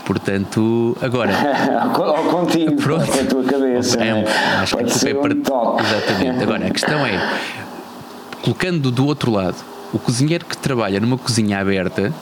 [0.05, 1.33] Portanto, agora.
[1.99, 3.07] Ou contigo, pronto.
[3.11, 4.03] com a tua cabeça.
[4.03, 4.25] É, um,
[4.61, 5.35] acho Pode que é para.
[5.35, 6.43] Um Exatamente.
[6.43, 7.39] Agora, a questão é,
[8.43, 9.57] colocando do outro lado,
[9.93, 12.13] o cozinheiro que trabalha numa cozinha aberta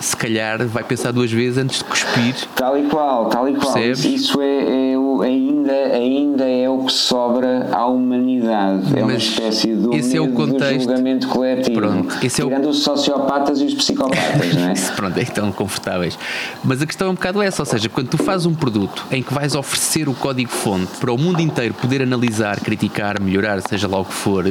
[0.00, 2.34] se calhar vai pensar duas vezes antes de cuspir.
[2.54, 3.72] Tal e qual, tal e qual.
[3.72, 4.04] Percebes?
[4.04, 8.98] Isso é, é, ainda, ainda é o que sobra à humanidade.
[8.98, 10.84] É uma espécie de esse é o contexto.
[10.84, 11.80] julgamento coletivo.
[11.80, 12.70] Pronto, esse tirando é o...
[12.70, 14.74] os sociopatas e os psicopatas, não é?
[14.96, 16.18] Pronto, então confortáveis.
[16.64, 19.22] Mas a questão é um bocado essa, ou seja, quando tu fazes um produto em
[19.22, 23.98] que vais oferecer o código-fonte para o mundo inteiro poder analisar, criticar, melhorar, seja lá
[23.98, 24.44] o que for,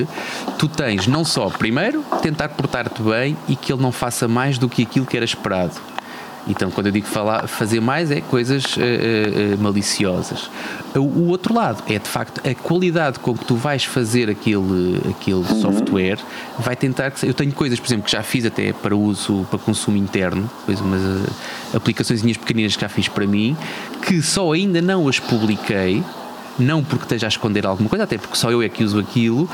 [0.58, 4.68] tu tens não só, primeiro, tentar portar-te bem e que ele não faça mais do
[4.68, 5.97] que aquilo que eras esperado.
[6.48, 10.50] Então, quando eu digo falar, fazer mais, é coisas uh, uh, maliciosas.
[10.96, 15.02] O, o, outro lado é, de facto, a qualidade com que tu vais fazer aquele,
[15.10, 15.62] aquele uhum.
[15.62, 16.20] software
[16.58, 17.28] vai tentar que.
[17.28, 20.80] Eu tenho coisas, por exemplo, que já fiz até para uso, para consumo interno, depois
[20.80, 21.32] umas uh,
[21.76, 23.56] aplicações pequeninas que já fiz para mim,
[24.06, 26.04] que só ainda não as publiquei
[26.60, 29.48] não porque esteja a esconder alguma coisa, até porque só eu é que uso aquilo,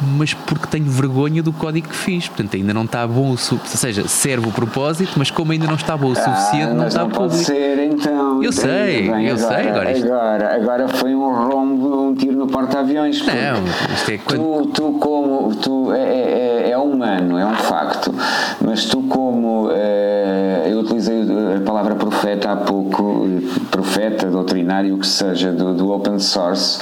[0.00, 2.28] mas porque tenho vergonha do código que fiz.
[2.28, 3.72] Portanto, ainda não está bom o suficiente.
[3.72, 6.74] Ou seja, serve o propósito, mas como ainda não está bom o ah, suficiente, ah,
[6.74, 7.34] não está não público.
[7.34, 8.42] Pode ser, então.
[8.42, 9.68] Eu sei, bem, eu agora, sei.
[9.68, 10.06] Agora, isto...
[10.06, 13.24] agora, agora foi um rombo, um tiro no porta-aviões.
[13.26, 14.66] Não, isto é quando...
[14.66, 15.54] tu, tu, como.
[15.56, 18.14] Tu, é, é, é, humano, é um facto.
[18.60, 19.70] Mas tu, como.
[19.72, 21.22] É, eu utilizei
[21.56, 23.26] a palavra profeta há pouco,
[23.70, 26.78] profeta, doutrinário, o que seja, do, do open source.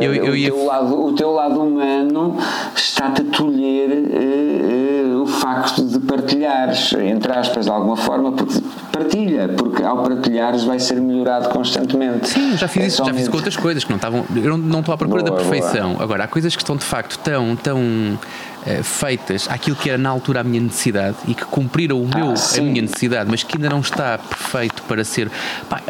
[0.00, 0.50] Eu, eu o, ia...
[0.50, 2.37] teu lado, o teu lado humano
[2.74, 8.60] está-te a tolher uh, uh, o facto de partilhares, entre aspas, de alguma forma, porque
[8.92, 12.28] partilha, porque ao partilhares vai ser melhorado constantemente.
[12.28, 14.24] Sim, já fiz é isso, já fiz com outras coisas que não estavam.
[14.34, 15.92] Eu não estou à procura boa, da perfeição.
[15.92, 16.04] Boa.
[16.04, 18.18] Agora, há coisas que estão de facto tão, tão
[18.68, 22.30] uh, feitas àquilo que era na altura a minha necessidade e que cumpriram o meu,
[22.30, 25.30] ah, a minha necessidade, mas que ainda não está perfeito para ser.
[25.68, 25.80] Pá,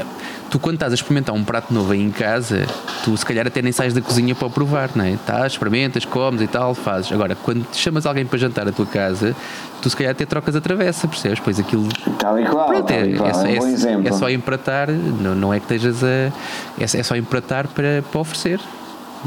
[0.51, 2.67] tu quando estás a experimentar um prato novo aí em casa,
[3.05, 5.13] tu se calhar até nem sais da cozinha para provar, não é?
[5.13, 7.13] Estás, experimentas, comes e tal, fazes.
[7.13, 9.35] Agora, quando chamas alguém para jantar à tua casa,
[9.83, 11.41] tu se calhar até trocas a travessa, percebes?
[11.41, 11.89] Pois aquilo.
[12.19, 13.47] Tal e qual, Pronto, tal é, qual.
[13.47, 16.09] É, é, um é, é, só empratar, não, não é que estejas a.
[16.09, 16.33] É,
[16.79, 18.61] é só empratar para, para oferecer.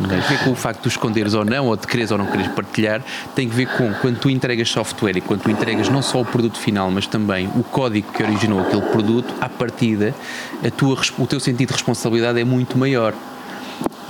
[0.08, 2.26] Tem a ver com o facto de esconderes ou não, ou de quereres ou não
[2.26, 3.02] quereres partilhar,
[3.36, 6.26] tem a ver com quando tu entregas software e quando tu entregas não só o
[6.26, 10.16] produto final, mas também o código que originou aquele produto, à partida,
[10.66, 13.14] a tua, o teu sentido de responsabilidade é muito maior.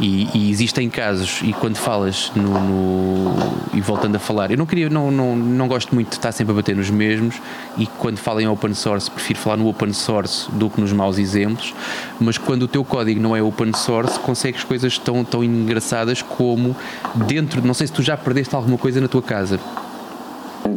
[0.02, 4.66] E, e, existem casos, e quando falas no, no, E voltando a falar, eu não
[4.66, 7.40] queria, não, não, não gosto muito de estar sempre a bater nos mesmos,
[7.78, 11.20] e quando falo em open source, prefiro falar no open source do que nos maus
[11.20, 11.76] exemplos,
[12.20, 16.76] mas quando o teu código não é open source, consegues coisas tão, tão engraçadas como
[17.28, 17.66] dentro.
[17.66, 19.60] Não sei se tu já perdeste alguma coisa na tua casa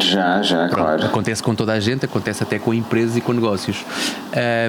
[0.02, 1.06] já, já, Pronto, claro.
[1.06, 3.84] Acontece com toda a gente, acontece até com empresas e com negócios.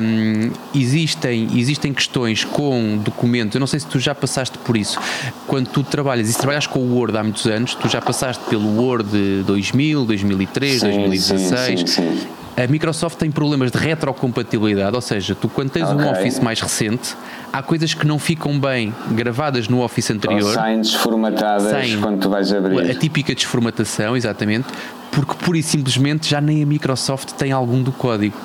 [0.01, 4.99] Um, existem, existem questões com documentos, eu não sei se tu já passaste por isso.
[5.47, 8.43] Quando tu trabalhas, e se trabalhas com o Word há muitos anos, tu já passaste
[8.49, 11.79] pelo Word 2000, 2003, sim, 2016.
[11.79, 12.27] Sim, sim.
[12.57, 16.05] A Microsoft tem problemas de retrocompatibilidade, ou seja, tu quando tens okay.
[16.05, 17.13] um Office mais recente,
[17.51, 20.41] há coisas que não ficam bem gravadas no Office anterior.
[20.41, 22.89] Ou saem desformatadas saem quando tu vais abrir.
[22.89, 24.67] A típica desformatação, exatamente,
[25.11, 28.37] porque pura e simplesmente já nem a Microsoft tem algum do código.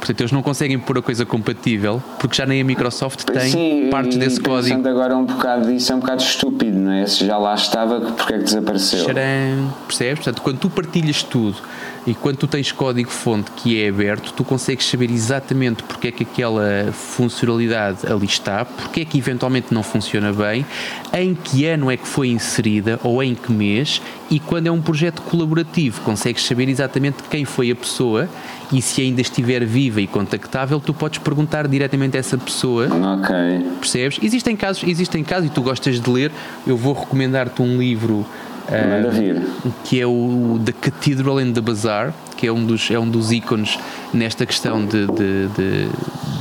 [0.00, 3.88] Portanto, eles não conseguem pôr a coisa compatível porque já nem a Microsoft tem Sim,
[3.88, 4.88] partes desse código.
[4.88, 7.06] agora um bocado disso é um bocado estúpido, não é?
[7.06, 9.04] Se já lá estava, porque é que desapareceu?
[9.04, 10.24] Xaram, percebes?
[10.24, 11.56] Portanto, quando tu partilhas tudo
[12.06, 16.24] e quando tu tens código-fonte que é aberto, tu consegues saber exatamente porque é que
[16.24, 20.66] aquela funcionalidade ali está, porque é que eventualmente não funciona bem,
[21.12, 24.80] em que ano é que foi inserida ou em que mês, e quando é um
[24.80, 28.28] projeto colaborativo, consegues saber exatamente quem foi a pessoa
[28.72, 32.88] e se ainda estiver viva e contactável, tu podes perguntar diretamente a essa pessoa.
[32.88, 33.34] Ok.
[33.78, 34.18] Percebes?
[34.22, 36.32] Existem casos, existem casos e tu gostas de ler,
[36.66, 38.26] eu vou recomendar-te um livro
[38.68, 43.08] Uh, que é o The Cathedral and the Bazaar, que é um dos, é um
[43.08, 43.78] dos ícones
[44.12, 45.88] nesta questão de, de, de,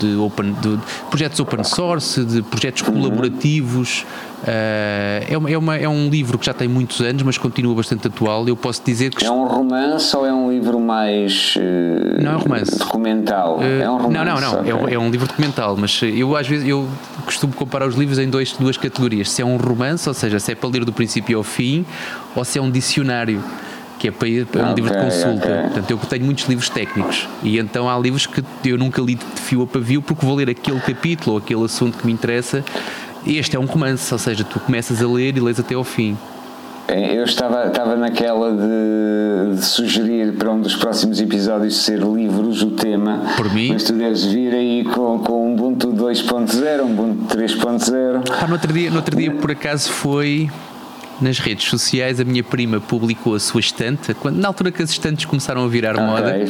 [0.05, 2.93] de, open, de projetos open source, de projetos uhum.
[2.93, 4.05] colaborativos.
[4.41, 7.75] Uh, é, uma, é, uma, é um livro que já tem muitos anos, mas continua
[7.75, 8.47] bastante atual.
[8.47, 9.23] Eu posso dizer que.
[9.23, 11.55] É um romance ou é um livro mais.
[11.55, 12.79] Uh, não é um romance.
[12.79, 13.59] Documental?
[13.59, 14.13] Uh, é um romance.
[14.13, 14.59] Não, não, não.
[14.61, 14.71] Okay.
[14.71, 16.87] É, um, é, um, livro documental, mas eu às vezes eu
[17.23, 19.29] costumo comparar os livros em dois, duas categorias.
[19.29, 21.85] Se é um romance, ou seja, se é para ler do princípio ao fim,
[22.35, 23.43] ou se é um dicionário
[24.01, 25.45] que é para ir para um okay, livro de consulta.
[25.45, 25.61] Okay.
[25.61, 29.23] Portanto, eu tenho muitos livros técnicos e então há livros que eu nunca li de
[29.35, 32.65] fio a pavio porque vou ler aquele capítulo ou aquele assunto que me interessa.
[33.27, 36.17] Este é um romance, ou seja, tu começas a ler e lês até ao fim.
[36.87, 42.63] É, eu estava, estava naquela de, de, sugerir para um dos próximos episódios ser livros
[42.63, 43.21] o tema.
[43.37, 43.69] Por mim.
[43.71, 48.23] Mas tu deves vir aí com, com um Ubuntu 2.0, um Ubuntu 3.0.
[48.41, 50.49] Ah, no outro dia, no outro dia por acaso foi
[51.21, 54.89] nas redes sociais, a minha prima publicou a sua estante, quando, na altura que as
[54.89, 56.05] estantes começaram a virar okay.
[56.05, 56.45] moda,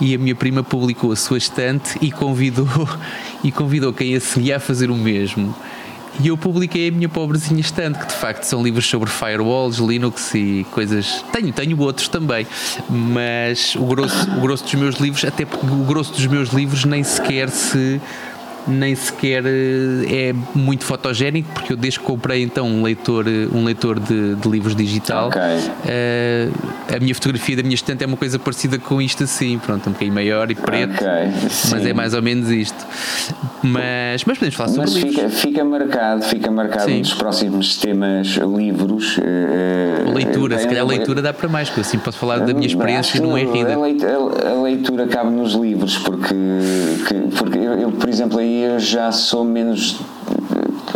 [0.00, 2.66] e a minha prima publicou a sua estante e convidou,
[3.42, 5.54] e convidou quem a seguia a fazer o mesmo.
[6.20, 10.34] E eu publiquei a minha pobrezinha estante, que de facto são livros sobre firewalls, Linux
[10.34, 11.24] e coisas.
[11.32, 12.44] Tenho, tenho outros também,
[12.88, 16.84] mas o grosso, o grosso dos meus livros, até porque o grosso dos meus livros
[16.84, 18.00] nem sequer se
[18.68, 23.48] nem sequer eh, é muito fotogénico, porque eu desde que comprei então um leitor, eh,
[23.52, 25.40] um leitor de, de livros digital, okay.
[25.40, 29.88] uh, a minha fotografia da minha estante é uma coisa parecida com isto assim, pronto,
[29.88, 31.50] um bocadinho maior e preto, okay.
[31.70, 32.86] mas é mais ou menos isto.
[33.62, 36.98] Mas, mas podemos falar sobre mas fica, fica marcado, fica marcado Sim.
[36.98, 39.18] um dos próximos temas livros.
[39.18, 42.66] Uh, leitura, se calhar a leitura dá para mais, porque assim posso falar da minha
[42.66, 43.74] experiência não é rida.
[43.74, 46.34] A leitura cabe nos livros, porque,
[47.36, 50.00] porque eu, eu por exemplo, aí eu já sou menos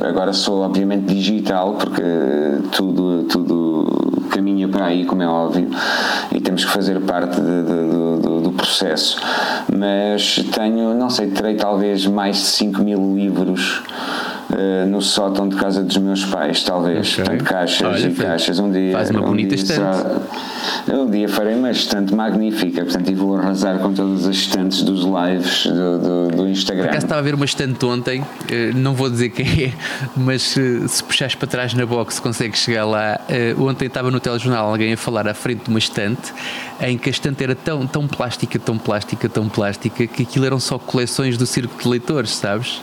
[0.02, 2.02] Agora sou obviamente digital porque
[2.72, 3.86] tudo, tudo
[4.30, 5.70] caminha para aí, como é óbvio,
[6.32, 9.18] e temos que fazer parte de, de, do, do, processo.
[9.72, 13.82] Mas tenho, não sei, terei talvez mais de 5 mil livros
[14.52, 17.12] uh, no sótão de casa dos meus pais, talvez.
[17.12, 17.24] Okay.
[17.24, 18.58] Portanto, caixas Olha, e caixas.
[18.58, 18.92] Um dia.
[18.92, 20.22] Faz uma um bonita dia estante.
[20.88, 25.04] Um dia farei uma estante magnífica, portanto, e vou arrasar com todas as estantes dos
[25.04, 26.84] lives do, do, do Instagram.
[26.84, 29.72] Por acaso estava a ver uma estante ontem, eh, não vou dizer quem é,
[30.16, 33.20] mas eh, se puxares para trás na box consegues chegar lá.
[33.58, 36.32] Ontem estava no telejornal alguém a falar à frente de uma estante
[36.80, 40.58] em que a estante era tão, tão plástica, tão plástica, tão plástica que aquilo eram
[40.58, 42.82] só coleções do circo de leitores, sabes?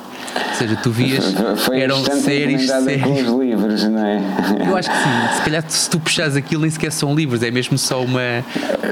[0.49, 1.33] Ou seja, tu vias.
[1.57, 3.03] Foi eram séries, séries.
[3.03, 4.21] com os livros, não é?
[4.67, 5.35] Eu acho que sim.
[5.35, 8.43] Se calhar se tu puxares aquilo nem sequer são livros, é mesmo só uma,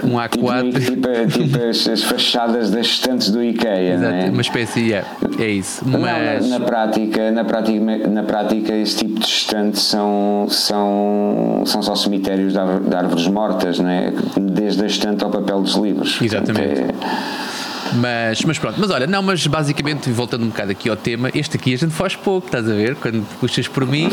[0.04, 0.74] um A4.
[0.74, 4.30] Tipo, tipo, tipo as, as, fachadas das estantes do IKEA, Exato, não é?
[4.30, 5.08] Uma espécie, yeah,
[5.40, 5.82] é isso.
[5.86, 6.02] Mas...
[6.02, 11.82] Não, na, na, prática, na, prática, na prática, esse tipo de estantes são, são, são
[11.82, 14.14] só cemitérios de, árvores mortas, não é?
[14.40, 16.20] Desde a estante ao papel dos livros.
[16.22, 16.82] Exatamente.
[16.82, 16.96] Portanto,
[17.34, 17.57] é,
[17.96, 21.58] mas, mas pronto, mas olha, não, mas basicamente, voltando um bocado aqui ao tema, este
[21.58, 22.96] aqui a gente faz pouco, estás a ver?
[22.96, 24.10] Quando puxas por mim,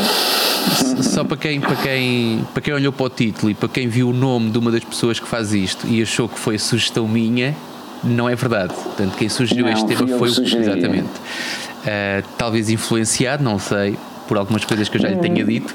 [1.01, 4.09] só para quem, para, quem, para quem olhou para o título e para quem viu
[4.09, 7.55] o nome de uma das pessoas que faz isto e achou que foi sugestão minha,
[8.03, 8.73] não é verdade.
[8.73, 10.41] Portanto, quem sugeriu não, este tema foi o.
[10.41, 11.09] Exatamente.
[11.09, 15.73] Uh, talvez influenciado, não sei, por algumas coisas que eu já lhe tenha dito,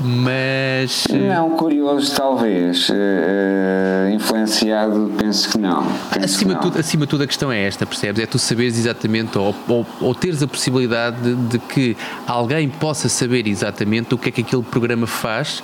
[0.00, 1.06] mas.
[1.10, 2.88] Não, curioso talvez.
[2.88, 5.84] Uh, influenciado, penso que não.
[6.12, 6.60] Penso acima, que não.
[6.60, 8.22] Tudo, acima de tudo, a questão é esta, percebes?
[8.22, 13.08] É tu saberes exatamente, ou, ou, ou teres a possibilidade de, de que alguém possa
[13.08, 15.62] saber exatamente o que é que aquele programa faz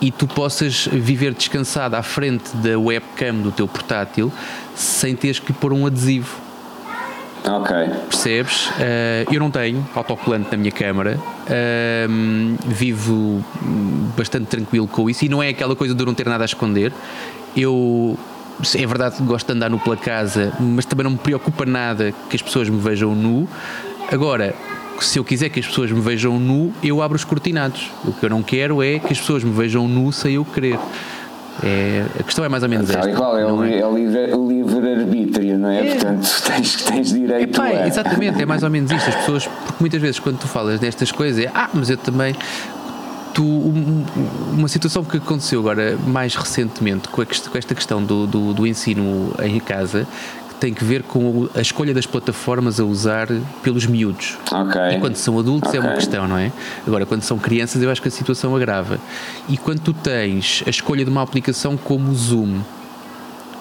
[0.00, 4.32] e tu possas viver descansado à frente da webcam do teu portátil
[4.74, 6.47] sem teres que pôr um adesivo
[7.46, 7.76] Ok.
[8.08, 8.66] Percebes?
[8.68, 13.44] Uh, eu não tenho autocolante na minha câmara, uh, vivo
[14.16, 16.92] bastante tranquilo com isso e não é aquela coisa de não ter nada a esconder.
[17.56, 18.18] Eu
[18.76, 22.12] é verdade que gosto de andar nu pela casa, mas também não me preocupa nada
[22.28, 23.48] que as pessoas me vejam nu.
[24.10, 24.54] Agora,
[25.00, 27.90] se eu quiser que as pessoas me vejam nu, eu abro os cortinados.
[28.04, 30.78] O que eu não quero é que as pessoas me vejam nu sem eu querer.
[31.62, 33.10] É, a questão é mais ou menos esta.
[33.10, 33.78] Igual, é, o, é?
[33.80, 35.88] é o livre, o livre arbítrio, não é?
[35.88, 35.94] é.
[35.94, 37.86] Portanto, tens, tens direito Epá, a.
[37.88, 39.08] Exatamente, é mais ou menos isto.
[39.08, 42.34] As pessoas, porque muitas vezes quando tu falas destas coisas, é ah, mas eu também.
[43.34, 49.32] Tu, uma situação que aconteceu agora mais recentemente com, esta questão do, do, do ensino
[49.40, 50.08] em casa
[50.60, 53.28] tem que ver com a escolha das plataformas a usar
[53.62, 54.36] pelos miúdos.
[54.50, 54.96] Okay.
[54.96, 55.80] E quando são adultos okay.
[55.80, 56.52] é uma questão, não é?
[56.86, 58.98] Agora, quando são crianças, eu acho que a situação agrava.
[59.48, 62.60] E quando tu tens a escolha de uma aplicação como o Zoom,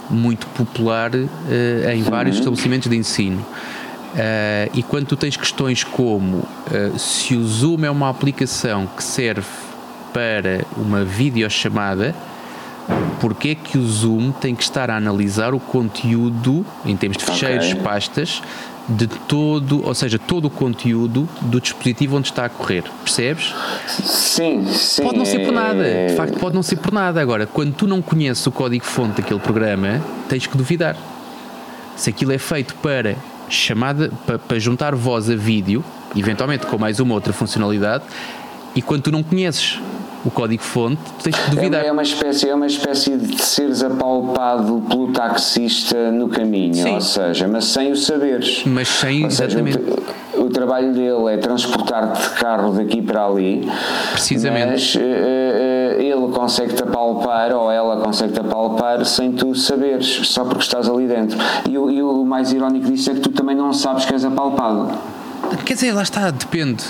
[0.10, 2.42] muito popular uh, em vários uhum.
[2.42, 3.40] estabelecimentos de ensino.
[3.40, 9.04] Uh, e quando tu tens questões como uh, se o Zoom é uma aplicação que
[9.04, 9.48] serve
[10.14, 12.16] para uma videochamada,
[13.20, 17.26] porque é que o Zoom tem que estar a analisar o conteúdo, em termos de
[17.26, 17.82] ficheiros, okay.
[17.82, 18.42] pastas,
[18.88, 23.54] de todo, ou seja, todo o conteúdo do dispositivo onde está a correr, percebes?
[23.88, 25.04] Sim, sim.
[25.04, 27.20] Pode não ser por nada, de facto, pode não ser por nada.
[27.22, 30.96] Agora, quando tu não conheces o código-fonte daquele programa, tens que duvidar.
[31.98, 33.16] Se aquilo é feito para
[33.50, 35.84] chamada, para, para juntar voz a vídeo,
[36.16, 38.06] eventualmente com mais uma outra funcionalidade,
[38.74, 39.80] e quando tu não conheces
[40.28, 41.86] o código-fonte, tens que duvidar.
[41.86, 46.96] É uma, espécie, é uma espécie de seres apalpado pelo taxista no caminho, Sim.
[46.96, 48.64] ou seja, mas sem o saberes.
[48.66, 49.80] Mas sem, ou exatamente.
[49.80, 49.94] Seja,
[50.36, 53.66] o, o, trabalho dele é transportar-te de carro daqui para ali.
[54.12, 54.68] Precisamente.
[54.68, 60.64] Mas uh, uh, ele consegue-te apalpar ou ela consegue-te apalpar sem tu saberes, só porque
[60.64, 61.38] estás ali dentro.
[61.70, 64.92] E, e o mais irónico disso é que tu também não sabes que és apalpado.
[65.66, 66.84] Quer dizer, lá está, depende.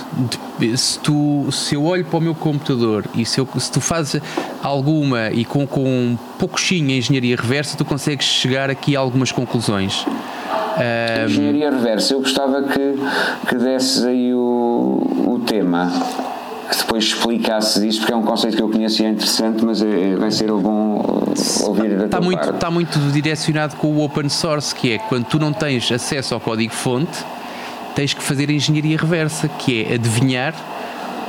[0.75, 4.21] Se, tu, se eu olho para o meu computador e se, eu, se tu fazes
[4.61, 9.31] alguma e com, com um pouquinho em engenharia reversa, tu consegues chegar aqui a algumas
[9.31, 10.05] conclusões.
[10.07, 11.25] Um...
[11.25, 12.95] Engenharia reversa, eu gostava que,
[13.47, 15.91] que desses aí o, o tema
[16.69, 19.81] que depois explicasses isso, porque é um conceito que eu conheço e é interessante, mas
[19.81, 21.01] é, vai ser bom
[21.63, 22.55] ouvir da está muito, parte.
[22.55, 26.39] Está muito direcionado com o open source, que é quando tu não tens acesso ao
[26.39, 27.23] código-fonte,
[27.97, 30.53] tens que fazer a engenharia reversa, que é adivinhar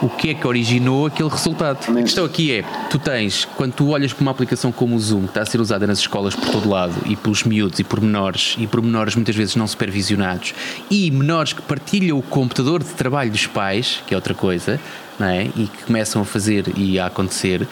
[0.02, 1.78] o que é que originou aquele resultado.
[1.90, 5.22] A questão aqui é, tu tens, quando tu olhas para uma aplicação como o Zoom,
[5.22, 8.02] que está a ser usada nas escolas por todo lado, e pelos miúdos, e por
[8.02, 10.54] menores, e por menores muitas vezes não supervisionados,
[10.90, 14.78] e menores que partilham o computador de trabalho dos pais, que é outra coisa,
[15.18, 15.44] é?
[15.56, 17.62] e que começam a fazer e a acontecer.
[17.62, 17.66] Uh,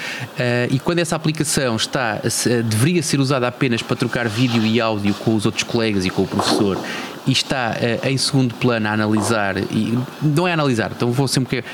[0.71, 2.19] e quando essa aplicação está,
[2.65, 6.23] deveria ser usada apenas para trocar vídeo e áudio com os outros colegas e com
[6.23, 6.79] o professor,
[7.27, 11.63] e está uh, em segundo plano a analisar, e não é analisar, então vou sempre
[11.63, 11.69] que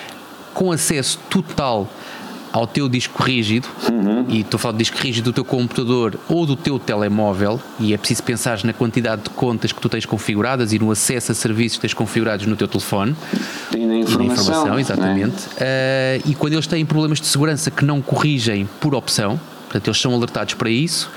[0.55, 1.89] com acesso total
[2.53, 4.27] ao teu disco rígido, uhum.
[4.29, 7.95] e estou a falar de disco rígido do teu computador ou do teu telemóvel, e
[7.95, 11.35] é preciso pensar na quantidade de contas que tu tens configuradas e no acesso a
[11.35, 13.17] serviços que tens configurados no teu telefone.
[13.75, 14.25] E na informação.
[14.25, 14.81] E na informação é?
[14.81, 15.45] exatamente.
[15.57, 16.21] É?
[16.23, 19.99] Uh, e quando eles têm problemas de segurança que não corrigem por opção, portanto, eles
[19.99, 21.11] são alertados para isso.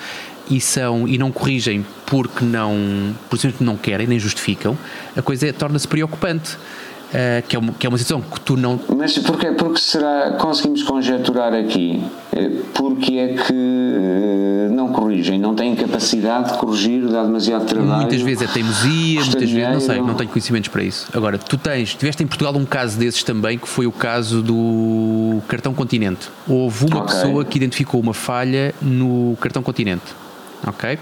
[0.49, 4.77] E, são, e não corrigem porque não, por não querem nem justificam,
[5.15, 6.57] a coisa é, torna-se preocupante.
[7.05, 8.79] Uh, que, é uma, que é uma situação que tu não.
[8.97, 9.51] Mas porquê?
[9.51, 10.31] Porque será.
[10.31, 12.03] Conseguimos conjecturar aqui
[12.35, 18.01] eh, porque é que eh, não corrigem, não têm capacidade de corrigir, dá demasiado trabalho.
[18.01, 21.07] Muitas vezes é teimosia, muitas vezes, não sei, não tenho conhecimentos para isso.
[21.13, 25.41] Agora, tu tens, tiveste em Portugal um caso desses também, que foi o caso do
[25.47, 26.27] cartão Continente.
[26.47, 27.15] Houve uma okay.
[27.15, 30.24] pessoa que identificou uma falha no cartão Continente.
[30.66, 30.97] Ok?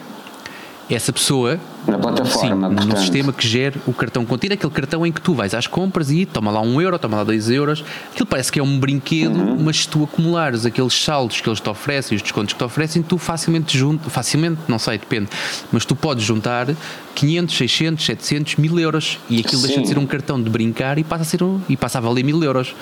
[0.90, 5.12] essa pessoa na plataforma, sim, no sistema que gera o cartão contínuo, aquele cartão em
[5.12, 7.84] que tu vais às compras e toma lá um euro, toma lá dois euros.
[8.12, 9.64] Aquilo parece que é um brinquedo, uhum.
[9.64, 13.02] mas se tu acumulares aqueles saldos que eles te oferecem, os descontos que te oferecem,
[13.02, 15.30] tu facilmente junto, facilmente, não sei, depende,
[15.72, 16.68] mas tu podes juntar
[17.16, 19.68] 500, 600, 700, 1000 euros e aquilo sim.
[19.68, 22.02] deixa de ser um cartão de brincar e passa a ser um, e passa a
[22.02, 22.76] valer 1000 euros.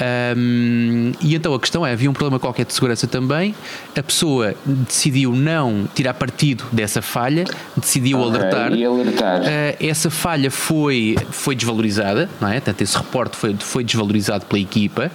[0.00, 3.54] Um, e então a questão é: havia um problema qualquer de segurança também,
[3.96, 7.44] a pessoa decidiu não tirar partido dessa falha,
[7.76, 8.72] decidiu okay, alertar.
[8.72, 9.40] E alertar.
[9.40, 12.54] Uh, essa falha foi, foi desvalorizada, não é?
[12.54, 15.10] Portanto, esse reporte foi, foi desvalorizado pela equipa.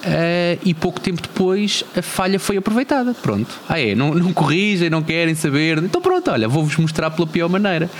[0.00, 3.14] Uh, e pouco tempo depois a falha foi aproveitada.
[3.14, 3.60] Pronto.
[3.68, 3.94] Ah, é?
[3.94, 5.78] Não, não corrigem, não querem saber.
[5.78, 7.90] Então, pronto, olha, vou-vos mostrar pela pior maneira.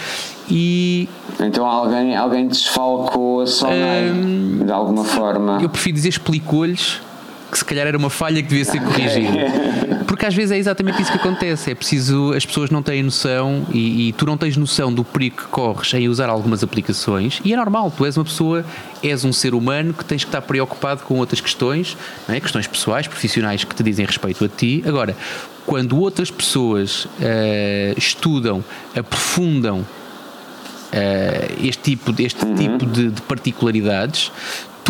[0.50, 1.08] E.
[1.38, 5.58] Então, alguém, alguém desfalcou a Sonai um, de alguma forma.
[5.60, 7.00] Eu prefiro dizer explicou-lhes
[7.50, 10.04] que se calhar era uma falha que devia ser corrigida.
[10.06, 11.70] Porque às vezes é exatamente isso que acontece.
[11.70, 15.36] É preciso, as pessoas não têm noção e, e, tu não tens noção do perigo
[15.36, 17.40] que corres em usar algumas aplicações.
[17.44, 18.64] E é normal, tu és uma pessoa,
[19.02, 21.96] és um ser humano que tens que estar preocupado com outras questões,
[22.28, 22.38] é?
[22.38, 24.82] questões pessoais, profissionais que te dizem respeito a ti.
[24.86, 25.16] Agora,
[25.66, 27.08] quando outras pessoas uh,
[27.96, 29.84] estudam, aprofundam
[30.90, 32.54] Uh, este tipo, este uhum.
[32.56, 34.32] tipo de, de, particularidades,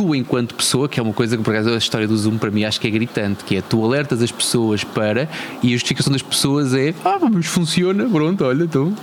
[0.00, 2.50] tu, enquanto pessoa, que é uma coisa que por acaso a história do Zoom para
[2.50, 5.28] mim acho que é gritante, que é tu alertas as pessoas para
[5.62, 8.94] e a justificação das pessoas é ah, mas funciona, pronto, olha, então.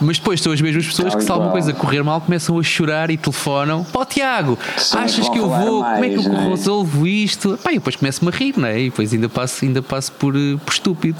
[0.00, 3.10] Mas depois são as mesmas pessoas que, se alguma coisa correr mal, começam a chorar
[3.10, 4.56] e telefonam: Pó, Tiago,
[4.92, 5.82] achas que eu vou?
[5.82, 6.48] Como é que eu é?
[6.50, 7.58] resolvo isto?
[7.60, 8.82] Pá, e depois começo-me a rir, não é?
[8.82, 11.18] E depois ainda passo, ainda passo por, por estúpido.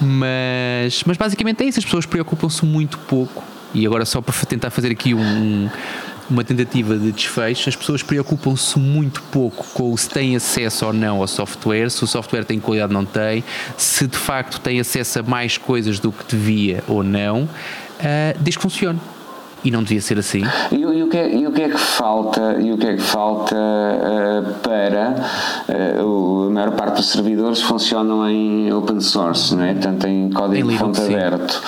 [0.00, 3.42] Mas, mas basicamente é isso: as pessoas preocupam-se muito pouco.
[3.74, 5.68] E agora, só para tentar fazer aqui um,
[6.30, 11.20] uma tentativa de desfecho, as pessoas preocupam-se muito pouco com se têm acesso ou não
[11.20, 13.44] ao software, se o software tem qualidade ou não tem,
[13.76, 17.48] se de facto tem acesso a mais coisas do que devia ou não, uh,
[18.40, 19.00] desde que funcione
[19.64, 20.42] e não devia ser assim.
[20.70, 22.94] E, e, o, que é, e o que é que falta, e o que é
[22.94, 25.14] que falta uh, para
[26.02, 29.72] uh, a maior parte dos servidores funcionam em open source, não é?
[29.74, 31.62] Tanto em código fonte aberto.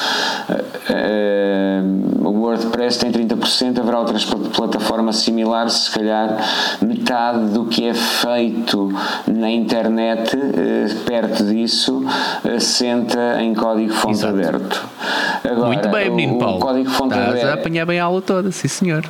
[0.90, 6.36] Uh, o WordPress tem 30%, haverá outras plataformas similares, se calhar
[6.82, 8.92] metade do que é feito
[9.26, 10.36] na internet,
[11.06, 12.04] perto disso,
[12.58, 14.34] senta em código fonte Exato.
[14.34, 14.88] aberto.
[15.44, 16.56] Agora, Muito bem, menino Paulo.
[16.56, 17.46] O código fonte Estás aberto.
[17.86, 19.04] Bem a aula toda, sim senhor.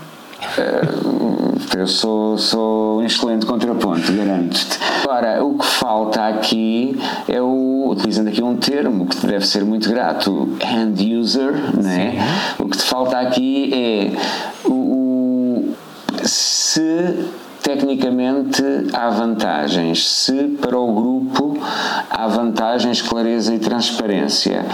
[1.77, 4.79] Eu sou, sou um excelente contraponto, garanto-te.
[5.03, 6.99] Agora, o que falta aqui
[7.29, 12.15] é o, utilizando aqui um termo que te deve ser muito grato, end user, né?
[12.59, 15.75] o que te falta aqui é o, o
[16.25, 17.15] se
[17.67, 18.63] tecnicamente
[18.93, 20.09] há vantagens.
[20.09, 21.59] Se para o grupo
[22.09, 24.65] há vantagens, clareza e transparência,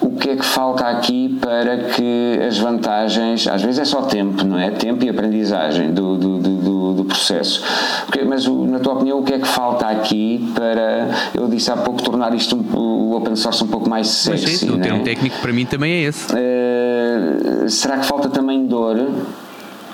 [0.00, 4.44] o que é que falta aqui para que as vantagens, às vezes é só tempo,
[4.44, 4.70] não é?
[4.70, 7.64] Tempo e aprendizagem do, do, do, do processo.
[8.28, 12.00] Mas na tua opinião, o que é que falta aqui para, eu disse há pouco,
[12.00, 14.44] tornar isto o open source um pouco mais sexy?
[14.44, 15.04] Mas, sim, o termo é?
[15.04, 16.32] técnico para mim também é esse.
[16.32, 18.96] Uh, será que falta também dor?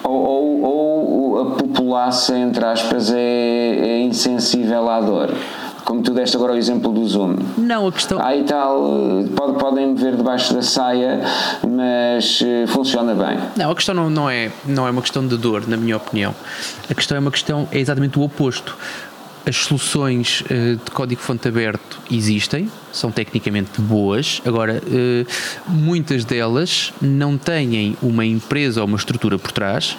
[0.05, 5.30] Ou, ou, ou a população, entre aspas, é, é insensível à dor
[5.84, 7.36] como tu deste agora o exemplo do Zoom.
[7.59, 8.22] Não, a questão.
[8.22, 11.20] Aí tal, pode, podem me ver debaixo da saia,
[11.68, 13.38] mas uh, funciona bem.
[13.57, 16.34] Não, a questão não, não, é, não é uma questão de dor, na minha opinião.
[16.88, 18.76] A questão é uma questão, é exatamente o oposto
[19.47, 27.36] as soluções uh, de código-fonte aberto existem, são tecnicamente boas, agora, uh, muitas delas não
[27.36, 29.97] têm uma empresa ou uma estrutura por trás.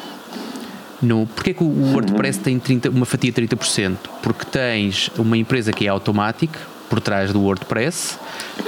[1.01, 1.93] No, porque é que o.
[1.93, 3.97] WordPress tem 30, uma fatia de 30%?
[4.21, 6.51] Porque tens uma empresa que é Automatic,
[6.93, 8.19] por trás do WordPress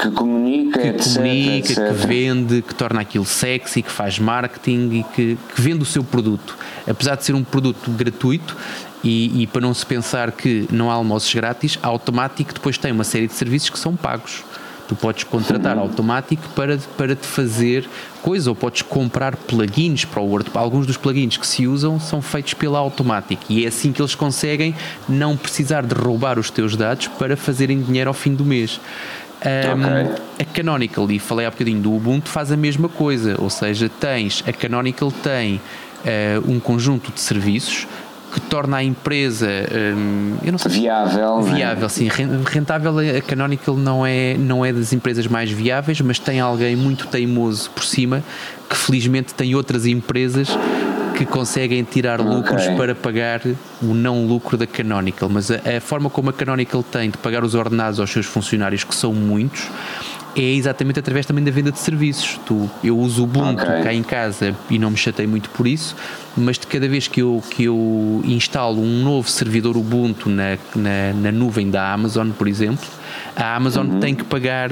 [0.01, 1.88] que comunica, que, etc, comunica, etc.
[1.88, 6.03] que vende, que torna aquilo sexy, que faz marketing e que, que, vende o seu
[6.03, 6.57] produto.
[6.88, 8.57] Apesar de ser um produto gratuito,
[9.06, 12.91] E, e para não se pensar que não há almoços grátis, a Automatic depois tem
[12.91, 14.43] uma série de serviços que são pagos.
[14.88, 17.88] Tu podes contratar Automatic para, para te fazer
[18.22, 20.49] coisa, ou podes comprar plugins para o Word.
[20.53, 24.16] Alguns dos plugins que se usam são feitos pela Automatic e é assim que eles
[24.16, 24.76] conseguem
[25.08, 28.80] não precisar de roubar os teus dados para fazerem dinheiro ao fim do mês.
[29.41, 30.24] Um, okay.
[30.39, 34.43] A Canonical, e falei há bocadinho do Ubuntu, faz a mesma coisa, ou seja, tens
[34.47, 37.88] a Canonical tem uh, um conjunto de serviços
[38.36, 39.47] que torna a empresa
[39.95, 41.39] um, eu não sei, viável.
[41.39, 41.53] É?
[41.53, 42.09] Viável, sim.
[42.45, 47.07] Rentável, a Canonical não é, não é das empresas mais viáveis, mas tem alguém muito
[47.07, 48.21] teimoso por cima
[48.69, 50.49] que felizmente tem outras empresas
[51.17, 52.75] que conseguem tirar lucros okay.
[52.75, 53.41] para pagar
[53.81, 55.29] o não lucro da Canonical.
[55.29, 58.83] Mas a, a forma como a Canonical tem de pagar os ordenados aos seus funcionários,
[58.83, 59.69] que são muitos,
[60.36, 62.39] é exatamente através também da venda de serviços.
[62.45, 63.83] Tu, eu uso o Ubuntu okay.
[63.83, 65.95] cá em casa e não me chatei muito por isso,
[66.36, 71.13] mas de cada vez que eu, que eu instalo um novo servidor Ubuntu na, na,
[71.13, 72.86] na nuvem da Amazon, por exemplo,
[73.36, 73.99] a Amazon uhum.
[73.99, 74.69] tem que pagar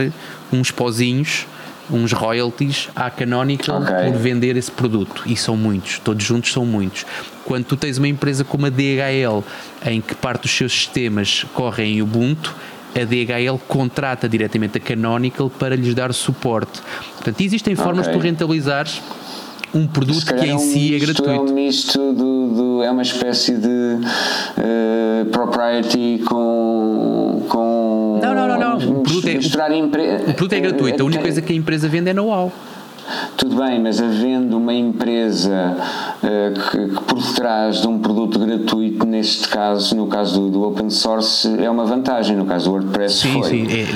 [0.52, 1.48] uns pozinhos
[1.92, 4.06] uns royalties à Canonical okay.
[4.06, 7.06] por vender esse produto e são muitos, todos juntos são muitos.
[7.44, 9.44] Quando tu tens uma empresa como a DHL
[9.86, 12.56] em que parte dos seus sistemas correm em Ubuntu,
[12.96, 16.82] a DHL contrata diretamente a Canonical para lhes dar suporte.
[17.16, 18.14] Portanto, existem formas okay.
[18.14, 19.02] de tu rentabilizares
[19.74, 21.30] um produto que em si é, um é gratuito.
[21.30, 28.48] É um misto do, do, é uma espécie de uh, propriety com, com não, não,
[28.48, 29.00] não, não.
[29.00, 31.02] O produto, é, o, o produto é gratuito.
[31.02, 32.52] A única coisa que a empresa vende é know-how.
[33.38, 35.76] Tudo bem, mas havendo uma empresa
[36.24, 40.64] uh, que, que, por detrás de um produto gratuito, neste caso, no caso do, do
[40.64, 42.36] open source, é uma vantagem.
[42.36, 43.50] No caso do WordPress, sim, foi.
[43.50, 43.88] Sim, é,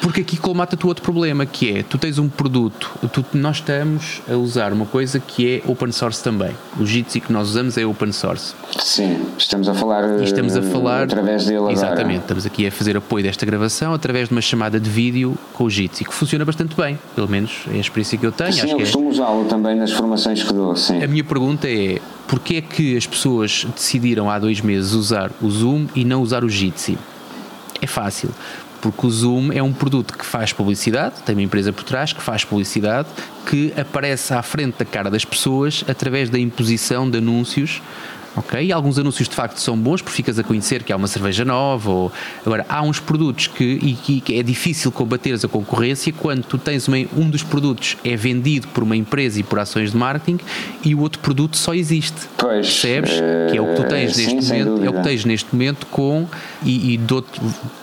[0.00, 4.22] porque aqui colmata-te o outro problema, que é, tu tens um produto, tu, nós estamos
[4.30, 6.50] a usar uma coisa que é open source também.
[6.78, 8.54] O Jitsi que nós usamos é open source.
[8.78, 12.18] Sim, estamos a falar, e estamos a falar através dele Exatamente, agora.
[12.18, 15.70] estamos aqui a fazer apoio desta gravação através de uma chamada de vídeo com o
[15.70, 18.53] Jitsi, que funciona bastante bem, pelo menos é a experiência que eu tenho.
[18.60, 19.12] Sim, eu costumo é...
[19.12, 21.02] usá-lo também nas formações que dou, sim.
[21.02, 25.50] A minha pergunta é, porquê é que as pessoas decidiram há dois meses usar o
[25.50, 26.98] Zoom e não usar o Jitsi?
[27.80, 28.30] É fácil,
[28.80, 32.22] porque o Zoom é um produto que faz publicidade, tem uma empresa por trás que
[32.22, 33.08] faz publicidade,
[33.46, 37.82] que aparece à frente da cara das pessoas através da imposição de anúncios
[38.36, 38.64] ok?
[38.64, 41.44] E alguns anúncios de facto são bons porque ficas a conhecer que há uma cerveja
[41.44, 41.90] nova.
[41.90, 42.12] Ou...
[42.44, 46.88] Agora, há uns produtos que, e, que é difícil combateres a concorrência quando tu tens
[46.88, 50.38] uma, um dos produtos é vendido por uma empresa e por ações de marketing
[50.84, 52.28] e o outro produto só existe.
[52.36, 53.12] Pois, percebes?
[53.50, 55.86] que é o que tu tens sim, neste momento, é o que tens neste momento
[55.86, 56.26] com
[56.64, 57.00] e, e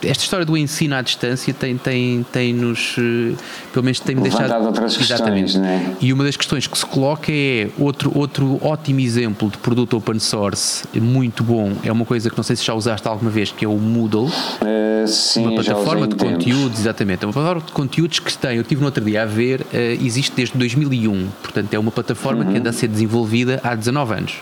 [0.03, 3.35] esta história do ensino à distância tem, tem, tem nos eh,
[3.71, 5.53] pelo menos tem-me deixado outras exatamente.
[5.53, 5.95] Questões, né?
[6.01, 10.19] E uma das questões que se coloca é outro, outro ótimo exemplo de produto open
[10.19, 13.51] source source muito bom, é uma coisa que não sei se já usaste alguma vez,
[13.51, 14.25] que é o Moodle.
[14.25, 17.23] Uh, sim, uma plataforma de conteúdos, exatamente.
[17.23, 19.65] É uma plataforma de conteúdos que tem, eu tive no outro dia a ver, uh,
[20.03, 22.51] existe desde 2001, portanto é uma plataforma uhum.
[22.51, 24.33] que anda a ser desenvolvida há 19 anos.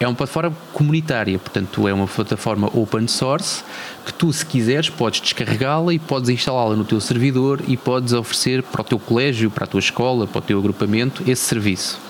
[0.00, 3.62] É uma plataforma comunitária, portanto é uma plataforma open source
[4.04, 8.62] que tu, se quiseres, podes descarregá-la e podes instalá-la no teu servidor e podes oferecer
[8.62, 12.00] para o teu colégio, para a tua escola, para o teu agrupamento esse serviço.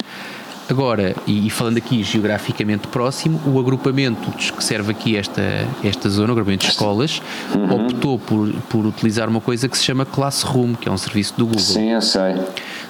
[0.68, 5.42] Agora, e, falando aqui geograficamente próximo, o agrupamento que serve aqui esta,
[5.82, 7.20] esta zona, o agrupamento de escolas,
[7.54, 7.86] uhum.
[7.86, 11.46] optou por, por utilizar uma coisa que se chama Classroom, que é um serviço do
[11.46, 11.60] Google.
[11.60, 12.36] Sim, eu sei.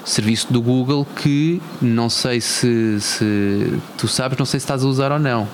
[0.05, 4.87] Serviço do Google que não sei se, se tu sabes, não sei se estás a
[4.87, 5.49] usar ou não.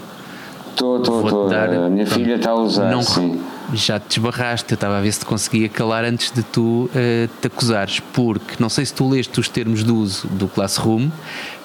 [0.71, 1.47] Estou, estou, estou.
[1.47, 3.41] A minha pronto, filha está a usar, não, sim.
[3.73, 7.29] Já te esbarraste, eu estava a ver se te conseguia calar antes de tu uh,
[7.41, 11.09] te acusares, porque não sei se tu leste os termos de uso do Classroom,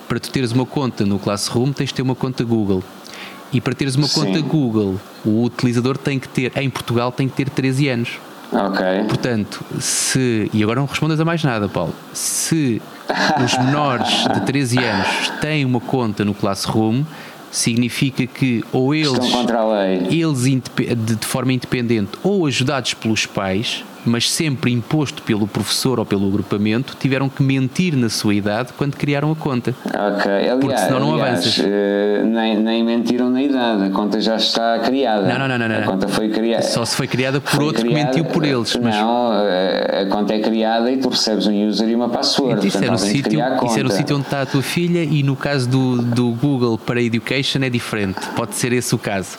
[0.08, 2.84] para tu teres uma conta no Classroom tens de ter uma conta Google.
[3.52, 4.26] E para teres uma Sim.
[4.26, 8.10] conta Google, o utilizador tem que ter, em Portugal, tem que ter 13 anos.
[8.52, 8.86] Ok.
[9.08, 10.50] Portanto, se.
[10.54, 11.94] E agora não respondas a mais nada, Paulo.
[12.14, 12.82] Se
[13.44, 17.04] os menores de 13 anos têm uma conta no Classroom,
[17.52, 19.12] significa que ou eles.
[19.14, 20.08] Estão contra a lei.
[20.10, 26.28] Eles, de forma independente, ou ajudados pelos pais, mas sempre imposto pelo professor ou pelo
[26.28, 29.74] agrupamento, tiveram que mentir na sua idade quando criaram a conta.
[29.86, 31.58] Ok, aliás, porque senão não aliás, avanças.
[31.58, 35.28] Uh, nem, nem mentiram na idade, a conta já está criada.
[35.28, 35.68] Não, não, não.
[35.68, 36.64] não, a conta foi criada.
[36.64, 38.76] Só se foi criada por foi outro criada, que mentiu por eles.
[38.76, 38.96] Mas...
[38.96, 42.66] Não, eh, a conta é criada e tu recebes um user e uma password.
[42.66, 45.36] Isso, é no sítio, isso é no sítio onde está a tua filha e no
[45.36, 48.20] caso do, do Google para Education é diferente.
[48.36, 49.38] Pode ser esse o caso.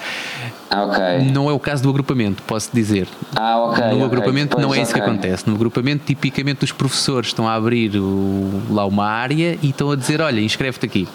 [0.71, 1.31] Ah, okay.
[1.33, 3.09] Não é o caso do agrupamento, posso dizer.
[3.35, 3.85] Ah, ok.
[3.85, 4.05] No okay.
[4.05, 5.03] agrupamento não é isso okay.
[5.03, 5.49] que acontece.
[5.49, 9.97] No agrupamento, tipicamente, os professores estão a abrir o, lá uma área e estão a
[9.97, 11.09] dizer: Olha, inscreve-te aqui.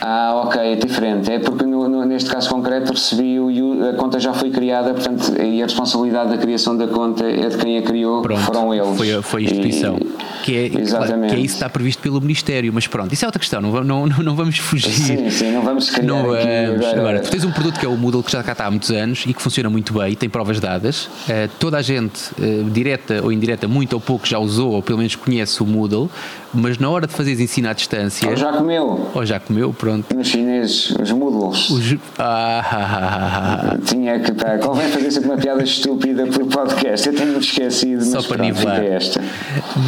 [0.00, 1.30] Ah, ok, é diferente.
[1.30, 5.40] É porque no, no, neste caso concreto recebi o, a conta já foi criada, portanto,
[5.40, 8.96] e a responsabilidade da criação da conta é de quem a criou, Pronto, foram eles.
[8.96, 9.96] Foi a, foi a instituição.
[9.96, 11.34] E, que, é, exatamente.
[11.34, 13.84] que é isso que está previsto pelo Ministério, mas pronto, isso é outra questão, não,
[13.84, 14.90] não, não vamos fugir.
[14.90, 17.00] Sim, sim, não vamos criar não, aqui agora.
[17.00, 17.20] agora.
[17.20, 19.24] Tu tens um produto que é o Moodle que já cá está há muitos anos
[19.26, 21.06] e que funciona muito bem, tem provas dadas.
[21.06, 24.98] Uh, toda a gente, uh, direta ou indireta, muito ou pouco, já usou ou pelo
[24.98, 26.10] menos conhece o Moodle,
[26.52, 28.28] mas na hora de fazeres ensino à distância.
[28.28, 29.10] Ou já comeu.
[29.14, 30.14] Ou já comeu, pronto.
[30.14, 31.70] Nos chineses, os Moodles.
[31.70, 34.58] Os, ah, Tinha que estar.
[34.58, 37.08] Convém fazer sempre uma piada estúpida por podcast.
[37.08, 39.20] Eu tenho-me esquecido, Só mas para pronto, fica esta.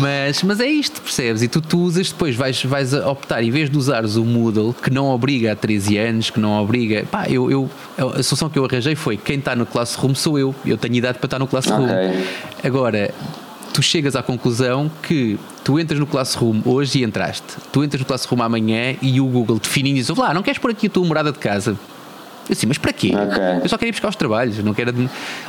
[0.00, 1.42] Mas, mas é isto, percebes?
[1.42, 4.90] E tu, tu usas depois, vais, vais optar, em vez de usares o Moodle, que
[4.90, 7.05] não obriga a 13 anos, que não obriga.
[7.11, 10.55] Pá, eu, eu, a solução que eu arranjei foi: quem está no Classroom sou eu.
[10.64, 11.84] Eu tenho idade para estar no Classroom.
[11.84, 12.24] Ok.
[12.64, 13.12] Agora,
[13.72, 17.57] tu chegas à conclusão que tu entras no Classroom hoje e entraste.
[17.72, 20.86] Tu entras no Classroom amanhã e o Google e diz: lá, não queres pôr aqui
[20.86, 21.76] a tua morada de casa?
[22.49, 23.12] Eu assim, mas para quê?
[23.14, 23.43] Ok.
[23.62, 24.93] Eu só queria ir buscar os trabalhos, não quero.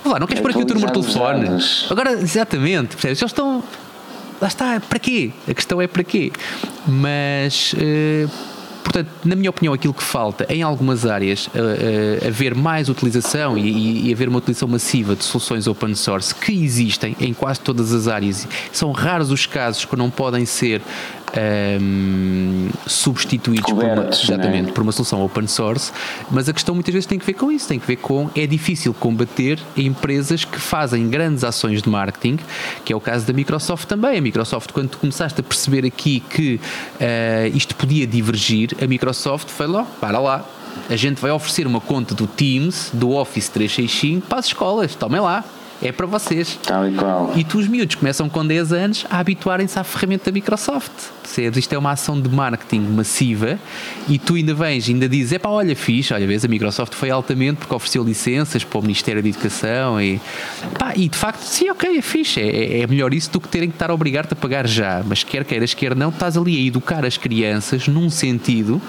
[0.06, 1.48] Lá, não queres pôr aqui o teu número de telefone?
[1.90, 3.20] Agora, exatamente, percebes?
[3.22, 3.64] Eles estão.
[4.42, 5.32] Lá está, para quê?
[5.48, 6.32] A questão é para quê?
[6.88, 7.74] Mas.
[7.78, 8.28] eh,
[8.84, 13.58] Portanto, na minha opinião, aquilo que falta em algumas áreas eh, eh, haver mais utilização
[13.58, 17.62] e, e- e haver uma utilização massiva de soluções open source que existem em quase
[17.62, 18.46] todas as áreas.
[18.74, 20.82] São raros os casos que não podem ser
[21.36, 24.40] ehm, substituídos por uma, Cobertos, não é?
[24.40, 25.92] exatamente, por uma solução open source,
[26.32, 28.46] mas a questão muitas vezes tem que ver com isso, tem que ver com é
[28.48, 32.40] difícil combater empresas que fazem grandes ações de marketing,
[32.84, 34.18] que é o caso da Microsoft também.
[34.18, 36.60] A Microsoft, quando tu começaste a perceber aqui que
[37.00, 40.46] eh, isto podia divergir, a Microsoft foi lá, para lá.
[40.90, 45.22] A gente vai oferecer uma conta do Teams, do Office 365 para as escolas, tomem
[45.22, 45.44] lá.
[45.84, 46.58] É para vocês.
[46.64, 47.34] Tal e qual.
[47.36, 50.92] E tu, os miúdos, começam com 10 anos a habituarem-se à ferramenta da Microsoft.
[51.22, 51.60] Percebes?
[51.60, 53.60] Isto é uma ação de marketing massiva
[54.08, 57.10] e tu ainda vens, ainda dizes: é pá, olha, fixe, olha, vês, a Microsoft foi
[57.10, 60.22] altamente porque ofereceu licenças para o Ministério da Educação e.
[60.80, 62.40] Pá, e de facto, sim, ok, é fixe.
[62.40, 65.04] É, é melhor isso do que terem que estar a obrigar-te a pagar já.
[65.06, 68.82] Mas quer queiras, quer não, estás ali a educar as crianças num sentido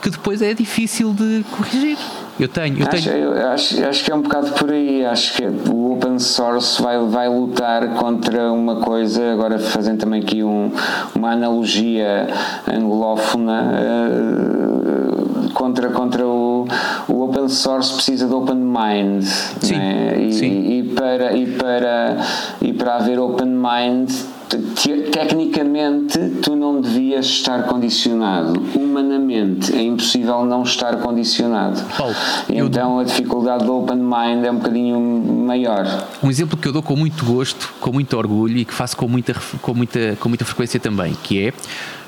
[0.00, 1.98] que depois é difícil de corrigir.
[2.38, 3.16] Eu tenho, eu Acho, tenho.
[3.16, 5.04] eu acho, acho que é um bocado por aí.
[5.04, 10.44] Acho que o open source vai, vai lutar contra uma coisa, agora fazendo também aqui
[10.44, 10.70] um,
[11.16, 12.28] uma analogia
[12.72, 16.68] anglófona, eh, contra, contra o,
[17.08, 19.24] o open source precisa de open mind.
[19.24, 20.20] Sim, né?
[20.20, 20.70] e, sim.
[20.78, 22.16] e para, e, para,
[22.62, 24.10] e para haver open mind.
[24.48, 28.60] Te- Tecnicamente, tu não devias estar condicionado.
[28.74, 31.80] Humanamente, é impossível não estar condicionado.
[31.96, 32.14] Paulo,
[32.48, 34.98] Então, a dificuldade do open mind é um bocadinho
[35.44, 35.84] maior.
[36.22, 39.08] Um exemplo que eu dou com muito gosto, com muito orgulho e que faço com
[39.08, 41.52] muita, com muita, com muita frequência também, que é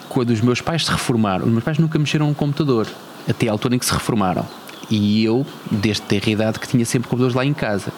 [0.09, 1.45] quando os meus pais se reformaram.
[1.47, 2.87] Os meus pais nunca mexeram num computador,
[3.29, 4.47] até à altura em que se reformaram.
[4.91, 7.93] E eu, desde ter a idade, que tinha sempre computadores lá em casa.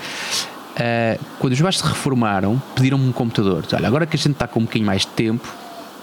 [0.79, 3.65] Ah, quando os meus se reformaram, pediram-me um computador.
[3.73, 5.47] Olha, agora que a gente está com um bocadinho mais de tempo,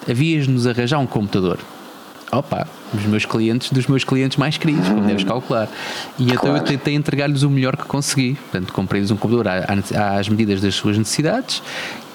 [0.09, 1.59] havias-nos arranjar um computador.
[2.32, 5.67] Opa, os meus clientes, dos meus clientes mais queridos, como deves calcular.
[6.20, 6.63] E então eu Claro.
[6.65, 8.36] tentei entregar-lhes o melhor que consegui.
[8.36, 11.63] Portanto, comprei-lhes um computador às medidas das suas necessidades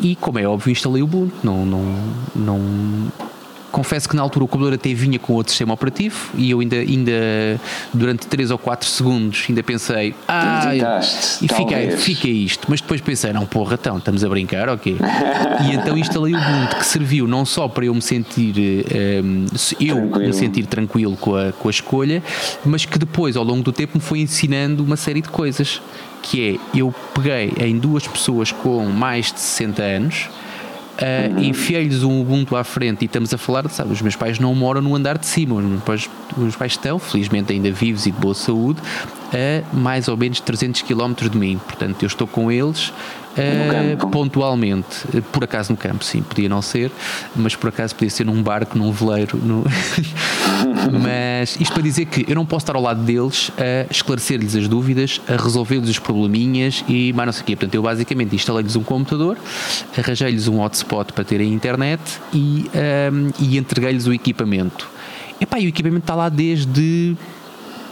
[0.00, 1.34] e, como é óbvio, instalei o Ubuntu.
[1.42, 1.84] Não, não,
[2.36, 2.61] não,
[3.74, 6.76] confesso que na altura o computador até vinha com outro sistema operativo e eu ainda,
[6.76, 7.12] ainda
[7.92, 10.70] durante 3 ou 4 segundos ainda pensei, ah,
[11.42, 14.96] e fiquei, fica isto, mas depois pensei, não, porra, então, estamos a brincar, ok.
[15.68, 18.54] e então instalei o Ubuntu que serviu não só para eu me sentir,
[18.90, 19.22] eh,
[19.56, 20.26] se- eu Tranquilo.
[20.26, 22.22] me sentir tranquilo com a, com a escolha,
[22.64, 25.80] mas que depois, ao longo do tempo, me foi ensinando uma série de coisas.
[26.22, 30.30] Que é, eu peguei em duas pessoas com mais de 60 anos,
[30.95, 34.55] Uh, enfiei-lhes um Ubuntu à frente e estamos a falar, sabe, os meus pais não
[34.55, 38.07] moram no andar de cima, os meus pais, os meus pais estão, felizmente ainda vivos
[38.07, 38.80] e de boa saúde,
[39.32, 44.99] a mais ou menos 300 km de mim, portanto eu estou com eles uh, pontualmente,
[45.32, 46.92] por acaso no campo, sim, podia não ser,
[47.34, 49.64] mas por acaso podia ser num barco, num veleiro, no-
[50.93, 54.68] mas isto para dizer que eu não posso estar ao lado deles a esclarecer-lhes as
[54.68, 57.57] dúvidas, a resolver-lhes os probleminhas e mais não sei o quê.
[57.57, 59.39] Portanto, eu basicamente instalei-lhes um computador,
[59.97, 62.01] arranjei-lhes um hotspot para terem internet
[62.32, 64.89] e, ahm, e entreguei-lhes o equipamento.
[65.41, 67.16] Epá, e o equipamento está lá desde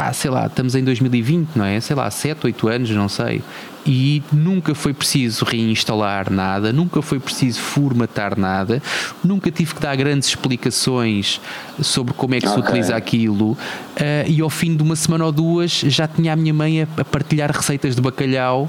[0.03, 1.79] pá, sei lá, estamos em 2020, não é?
[1.79, 3.41] Sei lá, 7, 8 anos, não sei.
[3.87, 8.83] E nunca foi preciso reinstalar nada, nunca foi preciso formatar nada,
[9.25, 11.41] nunca tive que dar grandes explicações
[11.81, 12.65] sobre como é que se Ok.
[12.65, 13.57] utiliza aquilo.
[13.97, 16.87] ah, e ao fim de uma semana ou duas já tinha a minha mãe a,
[16.97, 18.69] a partilhar receitas de bacalhau.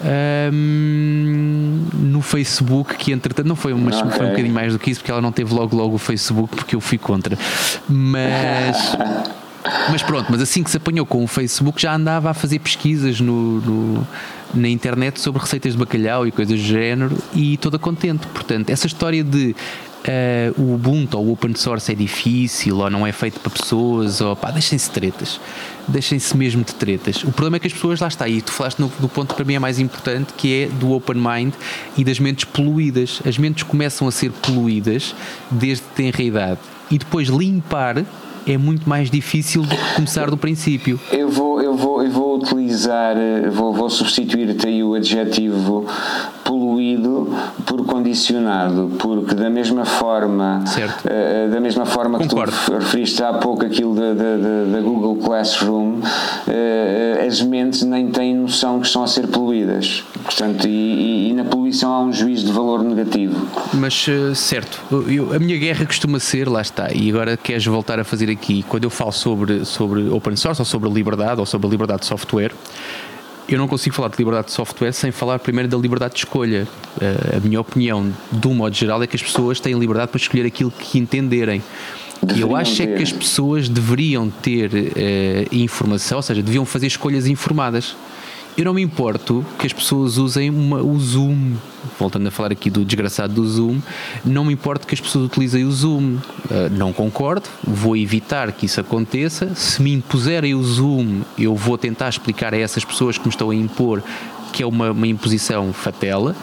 [0.00, 4.10] ahm, no Facebook, que entretanto não foi, mas Ok.
[4.12, 6.54] foi um bocadinho mais do que isso, porque ela não teve logo logo o Facebook,
[6.54, 7.36] porque eu fui contra.
[7.88, 8.96] Mas
[9.90, 13.20] Mas pronto, mas assim que se apanhou com o Facebook já andava a fazer pesquisas
[13.20, 14.06] no, no
[14.54, 18.26] na internet sobre receitas de bacalhau e coisas do género e toda contente.
[18.28, 19.54] Portanto, essa história de
[20.06, 24.20] uh, o Ubuntu ou o open source é difícil ou não é feito para pessoas,
[24.20, 25.40] ou pá, deixem-se tretas.
[25.86, 27.22] Deixem-se mesmo de tretas.
[27.24, 29.34] O problema é que as pessoas, lá está, e tu falaste no, do ponto que
[29.34, 31.54] para mim é mais importante, que é do open mind
[31.96, 33.20] e das mentes poluídas.
[33.26, 35.14] As mentes começam a ser poluídas
[35.50, 36.60] desde que têm idade.
[36.90, 38.02] E depois limpar
[38.52, 40.98] é muito mais difícil do que começar do princípio.
[41.12, 45.86] Eu vou, eu vou, eu vou utilizar, eh, vou, vou substituir-te aí o adjetivo
[46.44, 47.28] poluído
[47.66, 52.52] por condicionado, porque da mesma forma, uh, da mesma forma Concordo.
[52.52, 54.36] que tu referiste há pouco aquilo da, da,
[54.72, 60.02] da Google Classroom, uh, as mentes nem têm noção que estão a ser poluídas.
[60.24, 63.46] Portanto, e, e, e na poluição há um juízo de valor negativo.
[63.74, 68.04] Mas, certo, eu, a minha guerra costuma ser, lá está, e agora queres voltar a
[68.04, 68.37] fazer aqui,
[68.68, 72.00] quando eu falo sobre, sobre open source ou sobre a liberdade ou sobre a liberdade
[72.00, 72.52] de software
[73.48, 76.68] eu não consigo falar de liberdade de software sem falar primeiro da liberdade de escolha.
[76.96, 80.18] Uh, a minha opinião, de um modo geral, é que as pessoas têm liberdade para
[80.18, 81.62] escolher aquilo que entenderem.
[82.36, 86.88] E eu acho é que as pessoas deveriam ter uh, informação, ou seja, deviam fazer
[86.88, 87.96] escolhas informadas.
[88.58, 91.54] Eu não me importo que as pessoas usem uma, o Zoom,
[91.96, 93.80] voltando a falar aqui do desgraçado do Zoom,
[94.24, 96.16] não me importo que as pessoas utilizem o Zoom.
[96.16, 99.54] Uh, não concordo, vou evitar que isso aconteça.
[99.54, 103.50] Se me impuserem o Zoom, eu vou tentar explicar a essas pessoas que me estão
[103.50, 104.02] a impor
[104.52, 106.34] que é uma, uma imposição fatela.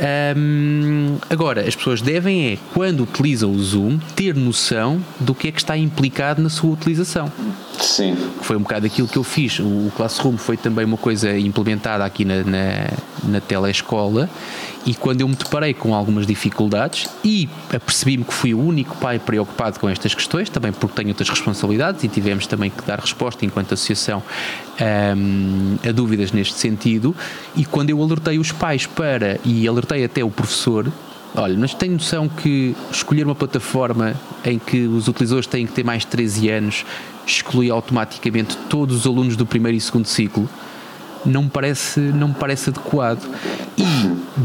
[0.00, 5.52] Um, agora, as pessoas devem, é, quando utilizam o Zoom, ter noção do que é
[5.52, 7.30] que está implicado na sua utilização.
[7.78, 8.16] Sim.
[8.40, 9.58] Foi um bocado aquilo que eu fiz.
[9.58, 12.90] O Classroom foi também uma coisa implementada aqui na, na,
[13.24, 14.28] na telescola
[14.86, 19.18] e quando eu me deparei com algumas dificuldades e apercebi-me que fui o único pai
[19.18, 23.44] preocupado com estas questões, também porque tenho outras responsabilidades e tivemos também que dar resposta
[23.44, 24.22] enquanto associação
[25.16, 27.14] um, a dúvidas neste sentido,
[27.54, 30.90] e quando eu alertei os pais para, e alertei até o professor,
[31.32, 35.84] Olha, mas tenho noção que escolher uma plataforma em que os utilizadores têm que ter
[35.84, 36.84] mais de 13 anos
[37.24, 40.48] exclui automaticamente todos os alunos do primeiro e segundo ciclo
[41.24, 43.22] não me parece, não me parece adequado.
[43.76, 43.84] E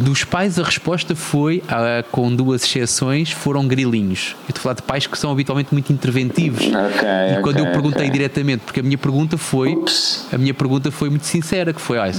[0.03, 4.35] dos pais a resposta foi, ah, com duas exceções, foram grilinhos.
[4.47, 6.61] Eu estou a falar de pais que são habitualmente muito interventivos.
[6.65, 8.11] Okay, e quando okay, eu perguntei okay.
[8.11, 10.25] diretamente, porque a minha pergunta foi, Ups.
[10.31, 12.11] a minha pergunta foi muito sincera, que foi, ah,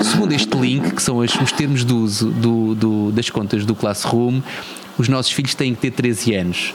[0.00, 3.74] segundo este link, que são os, os termos de uso do, do, das contas do
[3.74, 4.40] Classroom,
[4.98, 6.74] os nossos filhos têm que ter 13 anos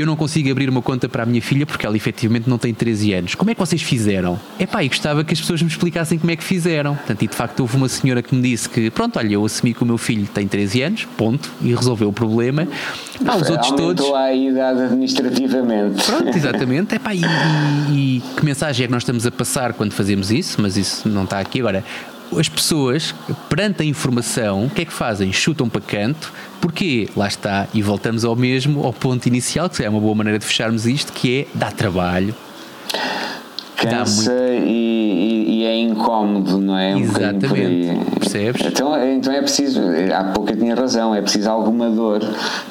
[0.00, 2.72] eu não consigo abrir uma conta para a minha filha porque ela efetivamente não tem
[2.74, 3.34] 13 anos.
[3.34, 4.38] Como é que vocês fizeram?
[4.58, 6.94] É pá, e gostava que as pessoas me explicassem como é que fizeram.
[6.94, 9.74] Portanto, e de facto houve uma senhora que me disse que, pronto, olha, eu assumi
[9.74, 12.66] que o meu filho tem 13 anos, ponto, e resolveu o problema.
[13.24, 14.12] Pá, os outros todos.
[14.12, 16.04] a idade administrativamente.
[16.04, 16.94] Pronto, exatamente.
[16.94, 17.22] É pá, e,
[17.90, 20.60] e, e que mensagem é que nós estamos a passar quando fazemos isso?
[20.60, 21.84] Mas isso não está aqui agora
[22.36, 23.14] as pessoas,
[23.48, 25.32] perante a informação, o que é que fazem?
[25.32, 29.88] Chutam para canto, porque lá está, e voltamos ao mesmo, ao ponto inicial, que é
[29.88, 32.34] uma boa maneira de fecharmos isto, que é dar trabalho.
[33.76, 34.66] Cansa muito...
[34.66, 36.96] e, e, é incómodo, não é?
[36.96, 38.18] Um Exatamente.
[38.18, 38.66] Percebes?
[38.66, 39.80] Então, então é preciso,
[40.12, 42.20] há pouco eu tinha razão, é preciso alguma dor,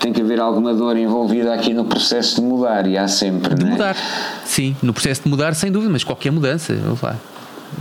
[0.01, 3.55] tem que haver alguma dor envolvida aqui no processo de mudar, e há sempre.
[3.55, 3.69] De é?
[3.69, 3.95] mudar,
[4.43, 7.15] sim, no processo de mudar, sem dúvida, mas qualquer mudança, vamos lá.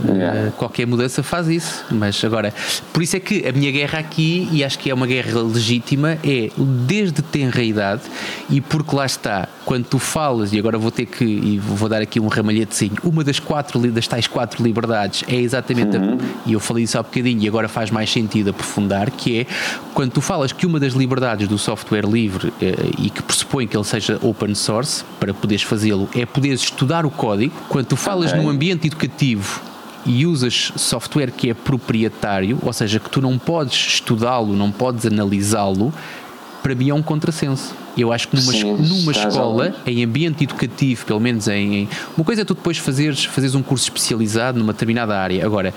[0.05, 0.49] Yeah.
[0.49, 1.85] Uh, qualquer mudança faz isso.
[1.89, 2.53] Mas agora,
[2.93, 6.17] por isso é que a minha guerra aqui, e acho que é uma guerra legítima,
[6.23, 8.01] é desde tenra idade,
[8.49, 12.01] e porque lá está, quando tu falas, e agora vou ter que, e vou dar
[12.01, 16.17] aqui um ramalhetezinho, uma das quatro, das tais quatro liberdades é exatamente, uhum.
[16.17, 19.45] a, e eu falei isso há bocadinho, e agora faz mais sentido aprofundar, que é
[19.93, 22.53] quando tu falas que uma das liberdades do software livre, uh,
[22.99, 27.09] e que pressupõe que ele seja open source, para poderes fazê-lo, é poderes estudar o
[27.09, 28.41] código, quando tu falas okay.
[28.41, 29.61] num ambiente educativo
[30.07, 35.05] e usas software que é proprietário, ou seja, que tu não podes estudá-lo, não podes
[35.05, 35.93] analisá-lo,
[36.63, 37.75] para mim é um contrassenso.
[37.97, 42.23] Eu acho que numa, Sim, numa escola, em ambiente educativo, pelo menos em, em, Uma
[42.23, 45.43] coisa é tu depois fazeres, fazeres um curso especializado numa determinada área.
[45.43, 45.73] Agora,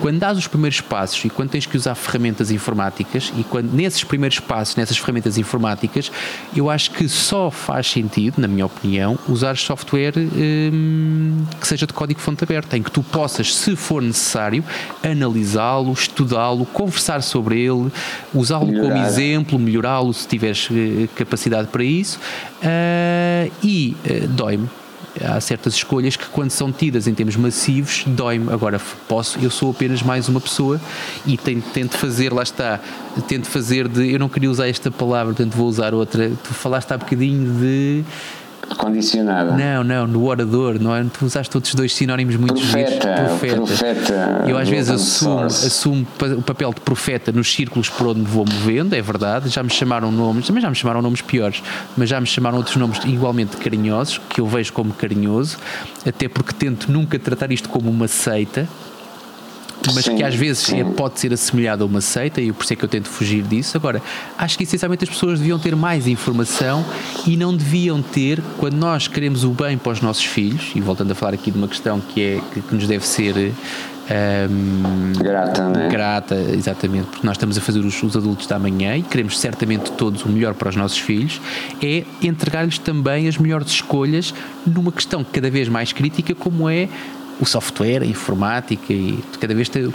[0.00, 4.02] quando dás os primeiros passos e quando tens que usar ferramentas informáticas, e quando nesses
[4.02, 6.10] primeiros passos, nessas ferramentas informáticas,
[6.56, 11.92] eu acho que só faz sentido, na minha opinião, usar software hum, que seja de
[11.92, 14.64] código-fonte aberto, em que tu possas, se for necessário,
[15.02, 17.90] analisá-lo, estudá-lo, conversar sobre ele,
[18.32, 22.18] usá-lo como exemplo, melhorá-lo se tiveres eh, capacidade capacidade para isso
[22.62, 24.68] uh, e uh, dói-me.
[25.22, 28.52] Há certas escolhas que, quando são tidas em termos massivos, dói-me.
[28.52, 30.80] Agora, posso, eu sou apenas mais uma pessoa
[31.26, 32.78] e tento, tento fazer, lá está,
[33.26, 34.12] tento fazer de.
[34.12, 36.30] Eu não queria usar esta palavra, portanto vou usar outra.
[36.30, 38.04] Tu falaste há bocadinho de
[38.76, 39.56] condicionada.
[39.56, 41.04] Não, não, no orador, não é?
[41.04, 43.28] Tu usaste outros dois sinónimos muito profeta, giros.
[43.28, 43.56] Profeta.
[43.56, 44.44] profeta.
[44.46, 46.06] Eu às vezes assumo, assumo
[46.38, 49.48] o papel de profeta nos círculos por onde me vou movendo, é verdade.
[49.48, 51.62] Já me chamaram nomes, também já me chamaram nomes piores,
[51.96, 55.58] mas já me chamaram outros nomes igualmente carinhosos, que eu vejo como carinhoso,
[56.06, 58.68] até porque tento nunca tratar isto como uma seita,
[59.94, 62.72] mas sim, que às vezes é, pode ser assemelhado a uma seita, e por isso
[62.72, 63.76] é que eu tento fugir disso.
[63.76, 64.02] Agora,
[64.36, 66.84] acho que essencialmente as pessoas deviam ter mais informação
[67.26, 71.12] e não deviam ter, quando nós queremos o bem para os nossos filhos, e voltando
[71.12, 73.52] a falar aqui de uma questão que, é, que, que nos deve ser.
[74.10, 75.88] Um, grata, né?
[75.88, 79.92] grata, exatamente, porque nós estamos a fazer os, os, adultos da manhã e queremos certamente
[79.92, 81.40] todos o melhor para os nossos filhos,
[81.80, 84.34] é entregar-lhes também as melhores escolhas
[84.66, 86.88] numa questão cada vez mais crítica, como é
[87.40, 89.88] o software, a informática e cada vez te,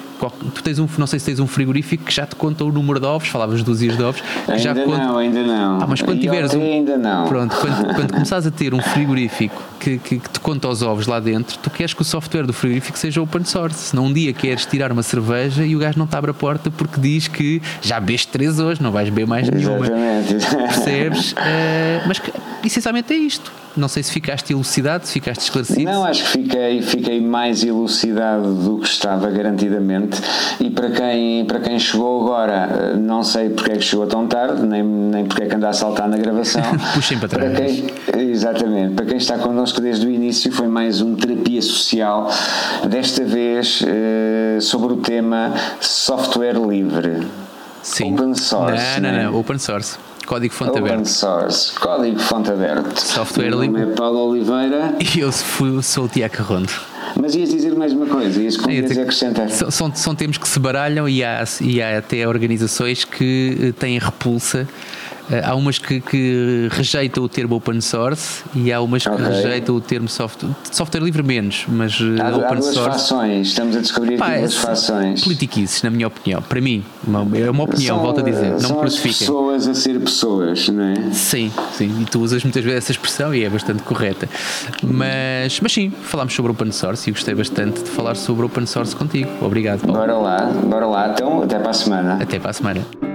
[0.53, 2.99] tu tens um, não sei se tens um frigorífico que já te conta o número
[2.99, 4.21] de ovos, falavas dos dias de ovos.
[4.47, 5.81] ainda já não, conta, ainda não.
[5.81, 7.27] Ah, mas quando tiveres um, ainda não.
[7.27, 11.05] Pronto, quando, quando começares a ter um frigorífico que, que, que, te conta os ovos
[11.05, 13.89] lá dentro, tu queres que o software do frigorífico seja open source.
[13.89, 16.71] Senão um dia queres tirar uma cerveja e o gajo não te abre a porta
[16.71, 19.85] porque diz que já bebeste três hoje, não vais beber mais nenhuma.
[19.85, 20.45] Exatamente.
[20.55, 21.31] Percebes?
[21.33, 22.33] Uh, mas que,
[22.63, 25.83] essencialmente é isto não sei se ficaste elucidado, se ficaste esclarecido.
[25.83, 30.21] Não, acho que fiquei, fiquei mais elucidado do que estava garantidamente.
[30.59, 34.65] E para quem, para quem chegou agora, não sei porque é que chegou tão tarde,
[34.65, 36.63] nem, nem porque é que anda a saltar na gravação.
[36.93, 37.51] Puxem para trás.
[37.51, 38.93] Para quem, exatamente.
[38.95, 42.29] Para quem está connosco desde o início, foi mais um terapia social,
[42.89, 47.27] desta vez eh, sobre o tema software livre.
[47.81, 48.13] Sim.
[48.13, 48.99] Open source.
[48.99, 49.97] Não, não, não, open source.
[50.25, 51.05] Código fonte Open aberto.
[51.05, 52.99] source, código fonte aberto.
[52.99, 54.95] Software Meu nome é Paulo Oliveira.
[55.15, 56.71] E eu fui, sou o Tiago Rondo.
[57.19, 59.49] Mas ias dizer mais uma coisa, ias, ias acrescentar.
[59.49, 63.71] São, são, são termos que se baralham e há, e há até organizações que eh,
[63.71, 64.67] têm repulsa
[65.43, 69.17] há umas que, que, rejeitam o termo open source e há umas okay.
[69.17, 72.99] que rejeitam o termo software, software livre menos, mas eh, há, open há duas source.
[72.99, 75.23] fações, estamos a descobrir Pá, duas fações.
[75.23, 76.41] Politiquices, na minha opinião.
[76.41, 76.83] Para mim,
[77.33, 78.51] é uma opinião, são, volto a dizer.
[78.51, 79.27] Não são me crucifiquem.
[79.27, 80.95] pessoas a ser pessoas, não é?
[81.11, 82.01] Sim, sim.
[82.01, 84.29] E tu usas muitas vezes essa expressão e é bastante correta.
[84.83, 88.95] Mas, mas sim, falámos sobre open source e gostei bastante de falar sobre open source
[88.95, 89.29] contigo.
[89.41, 89.97] Obrigado, Paulo.
[89.97, 91.09] Bora lá, bora lá.
[91.09, 92.17] Então, até para a semana.
[92.21, 93.14] Até para a semana.